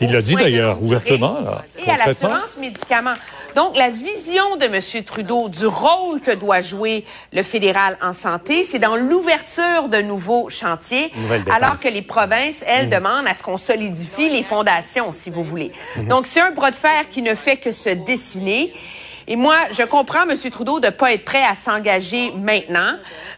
Il 0.00 0.12
l'a 0.12 0.20
dit 0.20 0.34
d'ailleurs 0.34 0.82
ouvertement. 0.82 1.38
et 1.78 1.90
à 1.90 1.96
l'assurance 1.96 2.56
médicaments. 2.58 3.14
Donc, 3.54 3.76
la 3.76 3.88
vision 3.88 4.56
de 4.56 4.64
M. 4.64 5.04
Trudeau 5.04 5.48
du 5.48 5.66
rôle 5.66 6.20
que 6.20 6.32
doit 6.32 6.60
jouer 6.60 7.04
le 7.32 7.42
fédéral 7.42 7.96
en 8.02 8.12
santé, 8.12 8.64
c'est 8.64 8.78
dans 8.78 8.96
l'ouverture 8.96 9.88
de 9.88 10.02
nouveaux 10.02 10.50
chantiers, 10.50 11.12
alors 11.50 11.78
que 11.78 11.88
les 11.88 12.02
provinces, 12.02 12.64
elles, 12.66 12.86
mmh. 12.86 12.90
demandent 12.90 13.26
à 13.26 13.34
ce 13.34 13.42
qu'on 13.42 13.56
solidifie 13.56 14.28
les 14.28 14.42
fondations, 14.42 15.12
si 15.12 15.30
vous 15.30 15.44
voulez. 15.44 15.72
Mmh. 15.96 16.08
Donc, 16.08 16.26
c'est 16.26 16.40
un 16.40 16.50
bras 16.50 16.70
de 16.70 16.76
fer 16.76 17.08
qui 17.10 17.22
ne 17.22 17.34
fait 17.34 17.56
que 17.56 17.72
se 17.72 17.90
dessiner. 17.90 18.72
Et 19.26 19.36
moi, 19.36 19.56
je 19.70 19.82
comprends 19.84 20.28
M. 20.28 20.36
Trudeau 20.50 20.80
de 20.80 20.90
pas 20.90 21.12
être 21.12 21.24
prêt 21.24 21.42
à 21.42 21.54
s'engager 21.54 22.30
maintenant. 22.32 22.96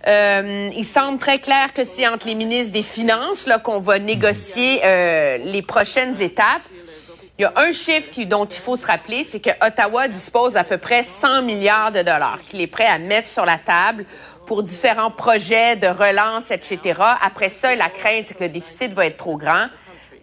Euh, 0.08 0.70
il 0.76 0.84
semble 0.84 1.18
très 1.18 1.38
clair 1.38 1.72
que 1.72 1.84
c'est 1.84 2.08
entre 2.08 2.26
les 2.26 2.34
ministres 2.34 2.72
des 2.72 2.82
Finances 2.82 3.46
là 3.46 3.58
qu'on 3.58 3.80
va 3.80 3.98
négocier 3.98 4.80
euh, 4.84 5.38
les 5.38 5.62
prochaines 5.62 6.20
étapes. 6.20 6.62
Il 7.38 7.42
y 7.42 7.44
a 7.44 7.52
un 7.56 7.70
chiffre 7.70 8.08
dont 8.24 8.46
il 8.46 8.58
faut 8.58 8.78
se 8.78 8.86
rappeler, 8.86 9.22
c'est 9.22 9.40
que 9.40 9.50
Ottawa 9.60 10.08
dispose 10.08 10.54
d'à 10.54 10.64
peu 10.64 10.78
près 10.78 11.02
100 11.02 11.42
milliards 11.42 11.92
de 11.92 12.00
dollars 12.00 12.38
qu'il 12.48 12.62
est 12.62 12.66
prêt 12.66 12.86
à 12.86 12.98
mettre 12.98 13.28
sur 13.28 13.44
la 13.44 13.58
table 13.58 14.06
pour 14.46 14.62
différents 14.62 15.10
projets 15.10 15.76
de 15.76 15.86
relance, 15.86 16.50
etc. 16.50 16.98
Après 17.20 17.50
ça, 17.50 17.76
la 17.76 17.90
crainte, 17.90 18.24
c'est 18.24 18.38
que 18.38 18.44
le 18.44 18.48
déficit 18.48 18.94
va 18.94 19.04
être 19.04 19.18
trop 19.18 19.36
grand. 19.36 19.66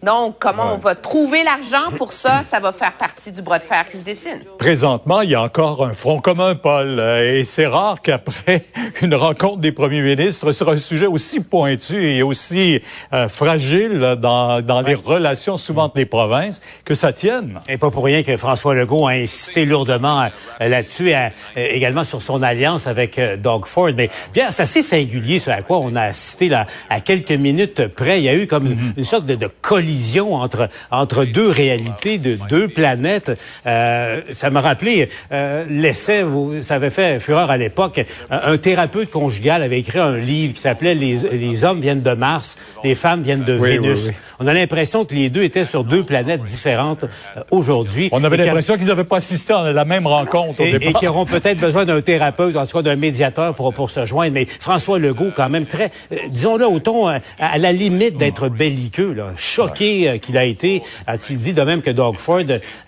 Donc, 0.04 0.36
comment 0.38 0.74
on 0.74 0.76
va 0.76 0.94
trouver 0.94 1.42
l'argent 1.44 1.96
pour 1.96 2.12
ça, 2.12 2.42
ça 2.46 2.60
va 2.60 2.72
faire 2.72 2.92
partie 2.92 3.32
du 3.32 3.40
bras 3.40 3.58
de 3.58 3.64
fer 3.64 3.88
qui 3.90 3.96
se 3.96 4.02
dessine. 4.02 4.40
Présentement, 4.58 5.22
il 5.22 5.30
y 5.30 5.34
a 5.34 5.40
encore 5.40 5.82
un 5.82 5.94
front 5.94 6.20
commun, 6.20 6.54
Paul, 6.54 6.98
euh, 7.00 7.38
et 7.38 7.44
c'est 7.44 7.66
rare 7.66 8.02
qu'après 8.02 8.64
une 9.02 9.14
rencontre 9.14 9.58
des 9.58 9.72
premiers 9.72 10.02
ministres 10.02 10.52
sur 10.52 10.68
un 10.68 10.76
sujet 10.76 11.06
aussi 11.06 11.40
pointu 11.40 12.04
et 12.04 12.22
aussi 12.22 12.82
euh, 13.14 13.28
fragile 13.28 14.16
dans, 14.20 14.60
dans 14.60 14.82
les 14.82 14.94
relations 14.94 15.56
souvent 15.56 15.84
entre 15.84 15.96
les 15.96 16.06
provinces, 16.06 16.60
que 16.84 16.94
ça 16.94 17.14
tienne. 17.14 17.60
Et 17.66 17.78
pas 17.78 17.90
pour 17.90 18.04
rien 18.04 18.22
que 18.22 18.36
François 18.36 18.74
Legault 18.74 19.06
a 19.06 19.12
insisté 19.12 19.64
lourdement 19.64 20.28
euh, 20.60 20.68
là-dessus, 20.68 21.12
également 21.56 22.04
sur 22.04 22.20
son 22.20 22.42
alliance 22.42 22.86
avec 22.86 23.18
Doug 23.38 23.64
Ford. 23.64 23.90
Mais 23.96 24.10
bien, 24.34 24.50
c'est 24.50 24.64
assez 24.64 24.82
singulier 24.82 25.38
ce 25.38 25.50
à 25.50 25.62
quoi 25.62 25.78
on 25.78 25.96
a 25.96 26.02
assisté 26.02 26.50
là, 26.50 26.66
à 26.90 27.00
quelques 27.00 27.30
minutes 27.30 27.86
près. 27.88 28.18
Il 28.18 28.24
y 28.24 28.28
a 28.28 28.34
eu 28.34 28.46
comme 28.46 28.68
mm-hmm. 28.68 28.98
une, 28.98 29.04
sorte 29.04 29.24
de, 29.24 29.34
de 29.34 29.48
collision 29.62 29.93
entre 30.34 30.68
entre 30.90 31.24
deux 31.24 31.48
réalités 31.48 32.18
de 32.18 32.38
deux 32.48 32.68
planètes. 32.68 33.32
Euh, 33.66 34.20
ça 34.30 34.50
m'a 34.50 34.60
rappelé 34.60 35.08
euh, 35.32 35.64
l'essai, 35.68 36.22
vous, 36.22 36.62
ça 36.62 36.74
avait 36.74 36.90
fait 36.90 37.18
fureur 37.20 37.50
à 37.50 37.56
l'époque. 37.56 38.04
Un, 38.30 38.56
thérapeute 38.56 39.10
conjugal 39.10 39.62
avait 39.62 39.80
écrit 39.80 39.98
un 39.98 40.16
livre 40.16 40.54
qui 40.54 40.60
s'appelait 40.60 40.94
les, 40.94 41.16
les 41.32 41.64
hommes 41.64 41.80
viennent 41.80 42.02
de 42.02 42.14
Mars, 42.14 42.56
les 42.82 42.94
femmes 42.94 43.22
viennent 43.22 43.44
de 43.44 43.54
Vénus. 43.54 44.10
On 44.40 44.46
a 44.46 44.54
l'impression 44.54 45.04
que 45.04 45.14
les 45.14 45.30
deux 45.30 45.42
étaient 45.42 45.64
sur 45.64 45.84
deux 45.84 46.02
planètes 46.02 46.42
différentes 46.42 47.04
euh, 47.04 47.42
aujourd'hui. 47.50 48.08
On 48.12 48.24
avait 48.24 48.36
l'impression 48.36 48.76
qu'ils 48.76 48.86
n'avaient 48.86 49.04
pas 49.04 49.18
assisté 49.18 49.52
à 49.52 49.72
la 49.72 49.84
même 49.84 50.06
rencontre 50.06 50.60
et, 50.60 50.74
au 50.74 50.78
départ. 50.78 50.88
Et 50.88 50.92
qu'ils 50.94 51.08
auront 51.08 51.24
peut-être 51.24 51.58
besoin 51.60 51.84
d'un 51.84 52.00
thérapeute, 52.00 52.56
en 52.56 52.66
tout 52.66 52.76
cas 52.76 52.82
d'un 52.82 52.96
médiateur 52.96 53.54
pour, 53.54 53.72
pour 53.72 53.90
se 53.90 54.04
joindre. 54.06 54.32
Mais 54.34 54.46
François 54.46 54.98
Legault, 54.98 55.30
quand 55.34 55.48
même 55.48 55.66
très, 55.66 55.90
euh, 56.12 56.16
disons-le, 56.28 56.66
au 56.66 56.80
ton, 56.80 57.06
à, 57.06 57.20
la 57.58 57.72
limite 57.72 58.16
d'être 58.16 58.48
belliqueux, 58.48 59.12
là, 59.12 59.28
choqué 59.36 59.83
euh, 59.84 60.18
qu'il 60.18 60.36
a 60.36 60.44
été, 60.44 60.82
a-t-il 61.06 61.38
dit, 61.38 61.52
de 61.52 61.62
même 61.62 61.82
que 61.82 61.90
Doug 61.90 62.16
Ford, 62.18 62.40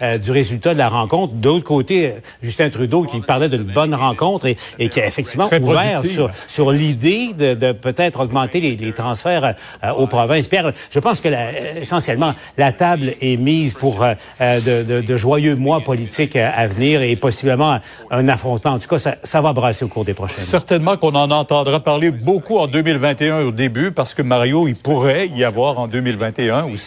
euh, 0.02 0.18
du 0.18 0.30
résultat 0.30 0.74
de 0.74 0.78
la 0.78 0.88
rencontre. 0.88 1.34
D'autre 1.34 1.64
côté, 1.64 2.14
Justin 2.42 2.70
Trudeau 2.70 3.04
qui 3.04 3.20
parlait 3.20 3.48
d'une 3.48 3.62
bonne 3.62 3.94
rencontre 3.94 4.46
et, 4.78 4.88
qui 4.88 5.00
a 5.00 5.06
effectivement 5.06 5.48
ouvert 5.60 6.00
sur, 6.04 6.30
sur 6.48 6.72
l'idée 6.72 7.32
de, 7.32 7.54
de 7.54 7.72
peut-être 7.72 8.20
augmenter 8.20 8.60
les, 8.60 8.76
les 8.76 8.92
transferts 8.92 9.54
euh, 9.84 9.90
aux 9.90 10.06
provinces. 10.06 10.48
Pierre, 10.48 10.72
je 10.90 10.98
pense 10.98 11.20
que 11.20 11.28
essentiellement, 11.80 12.34
la 12.56 12.72
table 12.72 13.14
est 13.20 13.36
mise 13.36 13.74
pour 13.74 14.04
de, 14.40 14.82
de, 14.82 15.00
de, 15.00 15.16
joyeux 15.16 15.56
mois 15.56 15.80
politiques 15.80 16.36
à 16.36 16.66
venir 16.66 17.02
et 17.02 17.16
possiblement 17.16 17.78
un 18.10 18.28
affrontement. 18.28 18.72
En 18.72 18.78
tout 18.78 18.88
cas, 18.88 18.98
ça, 18.98 19.16
ça 19.22 19.40
va 19.40 19.52
brasser 19.52 19.84
au 19.84 19.88
cours 19.88 20.04
des 20.04 20.14
prochaines. 20.14 20.36
Certainement 20.36 20.96
qu'on 20.96 21.14
en 21.14 21.30
entendra 21.30 21.80
parler 21.80 22.10
beaucoup 22.10 22.58
en 22.58 22.66
2021 22.66 23.40
au 23.40 23.50
début 23.50 23.90
parce 23.90 24.14
que 24.14 24.22
Mario, 24.22 24.68
il 24.68 24.76
pourrait 24.76 25.28
y 25.28 25.44
avoir 25.44 25.78
en 25.78 25.88
2021 25.88 26.64
aussi 26.64 26.85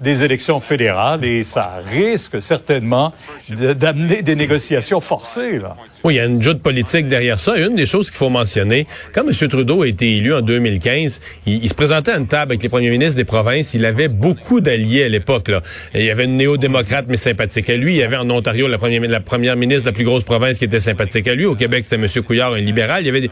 des 0.00 0.24
élections 0.24 0.60
fédérales 0.60 1.24
et 1.24 1.42
ça 1.42 1.78
risque 1.90 2.40
certainement 2.40 3.12
d'amener 3.48 4.22
des 4.22 4.34
négociations 4.34 5.00
forcées. 5.00 5.58
Là. 5.58 5.76
Oui, 6.04 6.14
il 6.14 6.16
y 6.18 6.20
a 6.20 6.26
une 6.26 6.42
joute 6.42 6.62
politique 6.62 7.08
derrière 7.08 7.38
ça. 7.38 7.56
une 7.56 7.76
des 7.76 7.86
choses 7.86 8.10
qu'il 8.10 8.18
faut 8.18 8.28
mentionner, 8.28 8.86
quand 9.14 9.22
M. 9.26 9.48
Trudeau 9.48 9.82
a 9.82 9.88
été 9.88 10.16
élu 10.16 10.34
en 10.34 10.42
2015, 10.42 11.20
il, 11.46 11.68
se 11.68 11.74
présentait 11.74 12.12
à 12.12 12.18
une 12.18 12.26
table 12.26 12.52
avec 12.52 12.62
les 12.62 12.68
premiers 12.68 12.90
ministres 12.90 13.16
des 13.16 13.24
provinces. 13.24 13.74
Il 13.74 13.84
avait 13.86 14.08
beaucoup 14.08 14.60
d'alliés 14.60 15.04
à 15.04 15.08
l'époque. 15.08 15.50
Il 15.94 16.02
y 16.02 16.10
avait 16.10 16.24
une 16.24 16.36
néo-démocrate, 16.36 17.06
mais 17.08 17.16
sympathique 17.16 17.70
à 17.70 17.76
lui. 17.76 17.94
Il 17.94 17.98
y 17.98 18.02
avait 18.02 18.16
en 18.16 18.28
Ontario 18.28 18.68
la 18.68 18.78
première, 18.78 19.00
la 19.08 19.20
première 19.20 19.56
ministre 19.56 19.84
de 19.84 19.88
la 19.88 19.92
plus 19.92 20.04
grosse 20.04 20.24
province 20.24 20.58
qui 20.58 20.64
était 20.64 20.80
sympathique 20.80 21.26
à 21.26 21.34
lui. 21.34 21.46
Au 21.46 21.54
Québec, 21.54 21.84
c'était 21.88 22.02
M. 22.02 22.22
Couillard, 22.22 22.52
un 22.52 22.60
libéral. 22.60 23.02
Il 23.02 23.06
y 23.06 23.08
avait 23.08 23.22
des... 23.22 23.30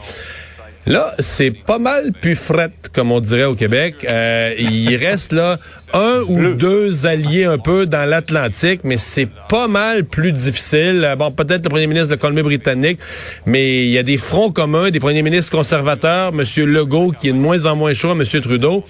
Là, 0.87 1.13
c'est 1.21 1.53
pas 1.53 1.79
mal 1.79 2.11
plus 2.13 2.35
fret, 2.35 2.73
comme 2.93 3.13
on 3.13 3.21
dirait 3.21 3.45
au 3.45 3.55
Québec. 3.55 4.05
Euh, 4.09 4.53
il 4.59 4.97
reste 5.01 5.33
là 5.33 5.59
un 5.95 6.23
ou 6.27 6.55
deux 6.55 7.07
alliés 7.07 7.45
un 7.45 7.59
peu 7.59 7.87
dans 7.87 8.09
l'Atlantique, 8.09 8.81
mais 8.83 8.97
c'est 8.97 9.29
pas 9.49 9.69
mal 9.69 10.05
plus 10.05 10.33
difficile. 10.33 11.05
Euh, 11.05 11.15
bon, 11.15 11.31
peut-être 11.31 11.65
le 11.65 11.71
premier 11.71 11.87
ministre 11.87 12.09
de 12.09 12.17
Colombie-Britannique, 12.17 12.99
mais 13.47 13.85
il 13.85 13.91
y 13.91 13.99
a 13.99 14.03
des 14.03 14.17
fronts 14.17 14.51
communs, 14.51 14.91
des 14.91 14.99
premiers 14.99 15.23
ministres 15.23 15.53
conservateurs, 15.53 16.33
M. 16.33 16.43
Legault, 16.67 17.13
qui 17.13 17.29
est 17.29 17.33
de 17.33 17.39
moins 17.39 17.67
en 17.67 17.77
moins 17.77 17.93
chaud 17.93 18.11
à 18.11 18.15
M. 18.15 18.25
Trudeau. 18.25 18.83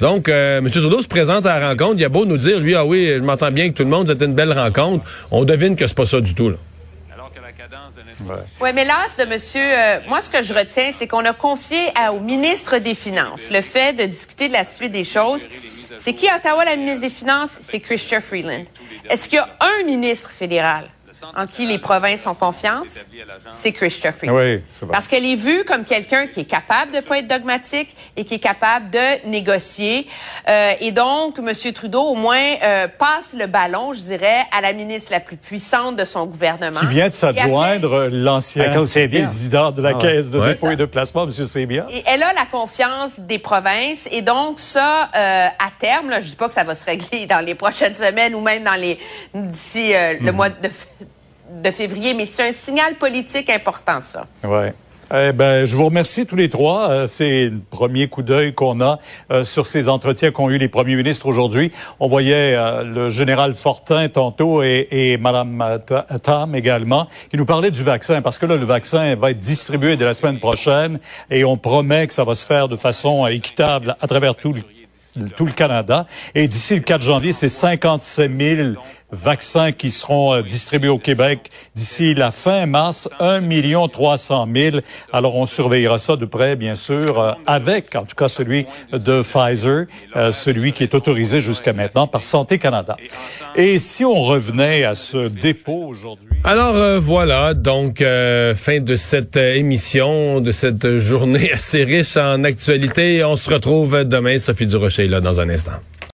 Donc, 0.00 0.28
euh, 0.28 0.58
M. 0.58 0.68
Trudeau 0.68 1.00
se 1.00 1.08
présente 1.08 1.46
à 1.46 1.60
la 1.60 1.68
rencontre. 1.68 1.94
Il 1.98 2.04
a 2.04 2.08
beau 2.08 2.24
nous 2.24 2.38
dire, 2.38 2.58
lui, 2.58 2.74
ah 2.74 2.84
oui, 2.84 3.12
je 3.16 3.22
m'entends 3.22 3.52
bien 3.52 3.68
que 3.68 3.74
tout 3.74 3.84
le 3.84 3.90
monde, 3.90 4.08
c'était 4.08 4.24
une 4.24 4.34
belle 4.34 4.52
rencontre. 4.52 5.04
On 5.30 5.44
devine 5.44 5.76
que 5.76 5.86
c'est 5.86 5.96
pas 5.96 6.06
ça 6.06 6.20
du 6.20 6.34
tout, 6.34 6.50
là. 6.50 6.56
Oui, 8.60 8.70
mais 8.74 8.84
là, 8.84 9.06
de 9.18 9.24
monsieur, 9.24 9.60
euh, 9.62 10.00
moi, 10.08 10.20
ce 10.20 10.30
que 10.30 10.42
je 10.42 10.54
retiens, 10.54 10.90
c'est 10.94 11.06
qu'on 11.06 11.24
a 11.24 11.32
confié 11.32 11.92
au 12.12 12.20
ministre 12.20 12.78
des 12.78 12.94
Finances 12.94 13.50
le 13.50 13.60
fait 13.60 13.92
de 13.92 14.04
discuter 14.04 14.48
de 14.48 14.52
la 14.52 14.64
suite 14.64 14.92
des 14.92 15.04
choses. 15.04 15.46
C'est 15.98 16.14
qui 16.14 16.28
à 16.28 16.36
Ottawa 16.36 16.64
la 16.64 16.76
ministre 16.76 17.02
des 17.02 17.10
Finances? 17.10 17.58
C'est 17.62 17.80
Christian 17.80 18.20
Freeland. 18.20 18.64
Est-ce 19.08 19.28
qu'il 19.28 19.36
y 19.36 19.40
a 19.40 19.48
un 19.60 19.84
ministre 19.84 20.30
fédéral? 20.30 20.90
En 21.36 21.46
qui 21.46 21.66
les 21.66 21.78
provinces 21.78 22.26
ont 22.26 22.34
confiance, 22.34 23.04
c'est 23.56 23.72
Freeland. 23.72 24.36
Oui, 24.36 24.62
c'est 24.68 24.84
vrai. 24.84 24.92
Parce 24.92 25.08
qu'elle 25.08 25.24
est 25.24 25.36
vue 25.36 25.64
comme 25.64 25.84
quelqu'un 25.84 26.26
qui 26.26 26.40
est 26.40 26.44
capable 26.44 26.92
de 26.92 27.00
pas 27.00 27.18
être 27.18 27.28
dogmatique 27.28 27.94
et 28.16 28.24
qui 28.24 28.34
est 28.34 28.38
capable 28.38 28.90
de 28.90 29.28
négocier. 29.28 30.06
Euh, 30.48 30.72
et 30.80 30.92
donc, 30.92 31.38
M. 31.38 31.72
Trudeau, 31.72 32.02
au 32.02 32.14
moins, 32.14 32.54
euh, 32.62 32.88
passe 32.88 33.34
le 33.36 33.46
ballon, 33.46 33.92
je 33.92 34.00
dirais, 34.00 34.44
à 34.56 34.60
la 34.60 34.72
ministre 34.72 35.12
la 35.12 35.20
plus 35.20 35.36
puissante 35.36 35.96
de 35.96 36.04
son 36.04 36.26
gouvernement. 36.26 36.80
Qui 36.80 36.86
vient 36.86 37.08
de 37.08 37.12
s'adjoindre 37.12 38.08
l'ancien 38.10 38.70
président 38.70 39.70
de 39.70 39.82
la 39.82 39.90
Ah. 39.90 39.98
Caisse 40.00 40.26
de 40.30 40.38
Ouais. 40.38 40.48
dépôt 40.50 40.70
et 40.70 40.76
de 40.76 40.84
placement, 40.84 41.24
M. 41.24 41.32
Sébia. 41.32 41.86
Et 41.90 42.02
elle 42.06 42.22
a 42.22 42.32
la 42.32 42.44
confiance 42.46 43.18
des 43.18 43.38
provinces 43.38 44.08
et 44.10 44.22
donc 44.22 44.58
ça, 44.60 45.10
euh, 45.14 45.46
à 45.46 45.70
terme, 45.78 46.10
là, 46.10 46.20
je 46.20 46.28
dis 46.28 46.36
pas 46.36 46.48
que 46.48 46.54
ça 46.54 46.64
va 46.64 46.74
se 46.74 46.84
régler 46.84 47.26
dans 47.28 47.44
les 47.44 47.54
prochaines 47.54 47.94
semaines 47.94 48.34
ou 48.34 48.40
même 48.40 48.64
dans 48.64 48.74
les 48.74 48.98
d'ici 49.34 49.94
euh, 49.94 50.14
le 50.20 50.32
mois 50.32 50.48
de, 50.48 50.68
de 51.62 51.70
février, 51.70 52.14
mais 52.14 52.26
c'est 52.26 52.48
un 52.48 52.52
signal 52.52 52.94
politique 52.96 53.50
important 53.50 54.00
ça. 54.00 54.26
Ouais. 54.44 54.72
Eh 55.14 55.30
ben, 55.30 55.64
je 55.66 55.76
vous 55.76 55.84
remercie 55.84 56.26
tous 56.26 56.34
les 56.34 56.50
trois. 56.50 56.90
Euh, 56.90 57.06
c'est 57.06 57.44
le 57.44 57.60
premier 57.70 58.08
coup 58.08 58.22
d'œil 58.22 58.52
qu'on 58.54 58.80
a 58.80 58.98
euh, 59.30 59.44
sur 59.44 59.66
ces 59.68 59.88
entretiens 59.88 60.32
qu'ont 60.32 60.50
eu 60.50 60.58
les 60.58 60.66
premiers 60.66 60.96
ministres 60.96 61.26
aujourd'hui. 61.26 61.70
On 62.00 62.08
voyait 62.08 62.56
euh, 62.56 62.82
le 62.82 63.10
général 63.10 63.54
Fortin 63.54 64.08
tantôt 64.08 64.64
et, 64.64 64.88
et 64.90 65.16
Madame 65.16 65.78
Ta- 65.86 66.06
Tam 66.20 66.56
également 66.56 67.06
qui 67.30 67.36
nous 67.36 67.46
parlaient 67.46 67.70
du 67.70 67.84
vaccin 67.84 68.20
parce 68.20 68.36
que 68.36 68.46
là, 68.46 68.56
le 68.56 68.66
vaccin 68.66 69.14
va 69.14 69.30
être 69.30 69.38
distribué 69.38 69.96
dès 69.96 70.04
la 70.06 70.14
semaine 70.14 70.40
prochaine 70.40 70.98
et 71.30 71.44
on 71.44 71.56
promet 71.56 72.08
que 72.08 72.12
ça 72.12 72.24
va 72.24 72.34
se 72.34 72.44
faire 72.44 72.66
de 72.66 72.74
façon 72.74 73.28
équitable 73.28 73.96
à 74.00 74.08
travers 74.08 74.34
tout 74.34 74.54
le 74.54 74.62
tout 75.34 75.46
le 75.46 75.52
Canada. 75.52 76.06
Et 76.34 76.46
d'ici 76.46 76.74
le 76.74 76.82
4 76.82 77.00
janvier, 77.00 77.32
c'est 77.32 77.48
57 77.48 78.30
000 78.38 78.68
vaccins 79.10 79.72
qui 79.72 79.90
seront 79.90 80.34
euh, 80.34 80.42
distribués 80.42 80.88
au 80.88 80.98
Québec. 80.98 81.50
D'ici 81.74 82.14
la 82.14 82.30
fin 82.30 82.66
mars, 82.66 83.08
1 83.20 83.40
300 83.88 84.48
000. 84.54 84.76
Alors, 85.12 85.36
on 85.36 85.46
surveillera 85.46 85.98
ça 85.98 86.16
de 86.16 86.24
près, 86.24 86.56
bien 86.56 86.76
sûr, 86.76 87.20
euh, 87.20 87.32
avec, 87.46 87.94
en 87.94 88.04
tout 88.04 88.16
cas, 88.16 88.28
celui 88.28 88.66
de 88.92 89.22
Pfizer, 89.22 89.86
euh, 90.16 90.32
celui 90.32 90.72
qui 90.72 90.82
est 90.82 90.94
autorisé 90.94 91.40
jusqu'à 91.40 91.72
maintenant 91.72 92.06
par 92.06 92.22
Santé 92.22 92.58
Canada. 92.58 92.96
Et 93.54 93.78
si 93.78 94.04
on 94.04 94.22
revenait 94.22 94.84
à 94.84 94.94
ce 94.94 95.28
dépôt 95.28 95.84
aujourd'hui... 95.88 96.28
Alors 96.44 96.76
euh, 96.76 96.98
voilà, 96.98 97.54
donc 97.54 98.00
euh, 98.00 98.54
fin 98.54 98.80
de 98.80 98.96
cette 98.96 99.36
émission, 99.36 100.40
de 100.40 100.52
cette 100.52 100.98
journée 100.98 101.52
assez 101.54 101.84
riche 101.84 102.16
en 102.16 102.44
actualité. 102.44 103.24
On 103.24 103.36
se 103.36 103.52
retrouve 103.52 104.04
demain. 104.04 104.38
Sophie 104.38 104.66
Durocher 104.66 105.08
là 105.08 105.20
dans 105.20 105.40
un 105.40 105.48
instant. 105.48 105.72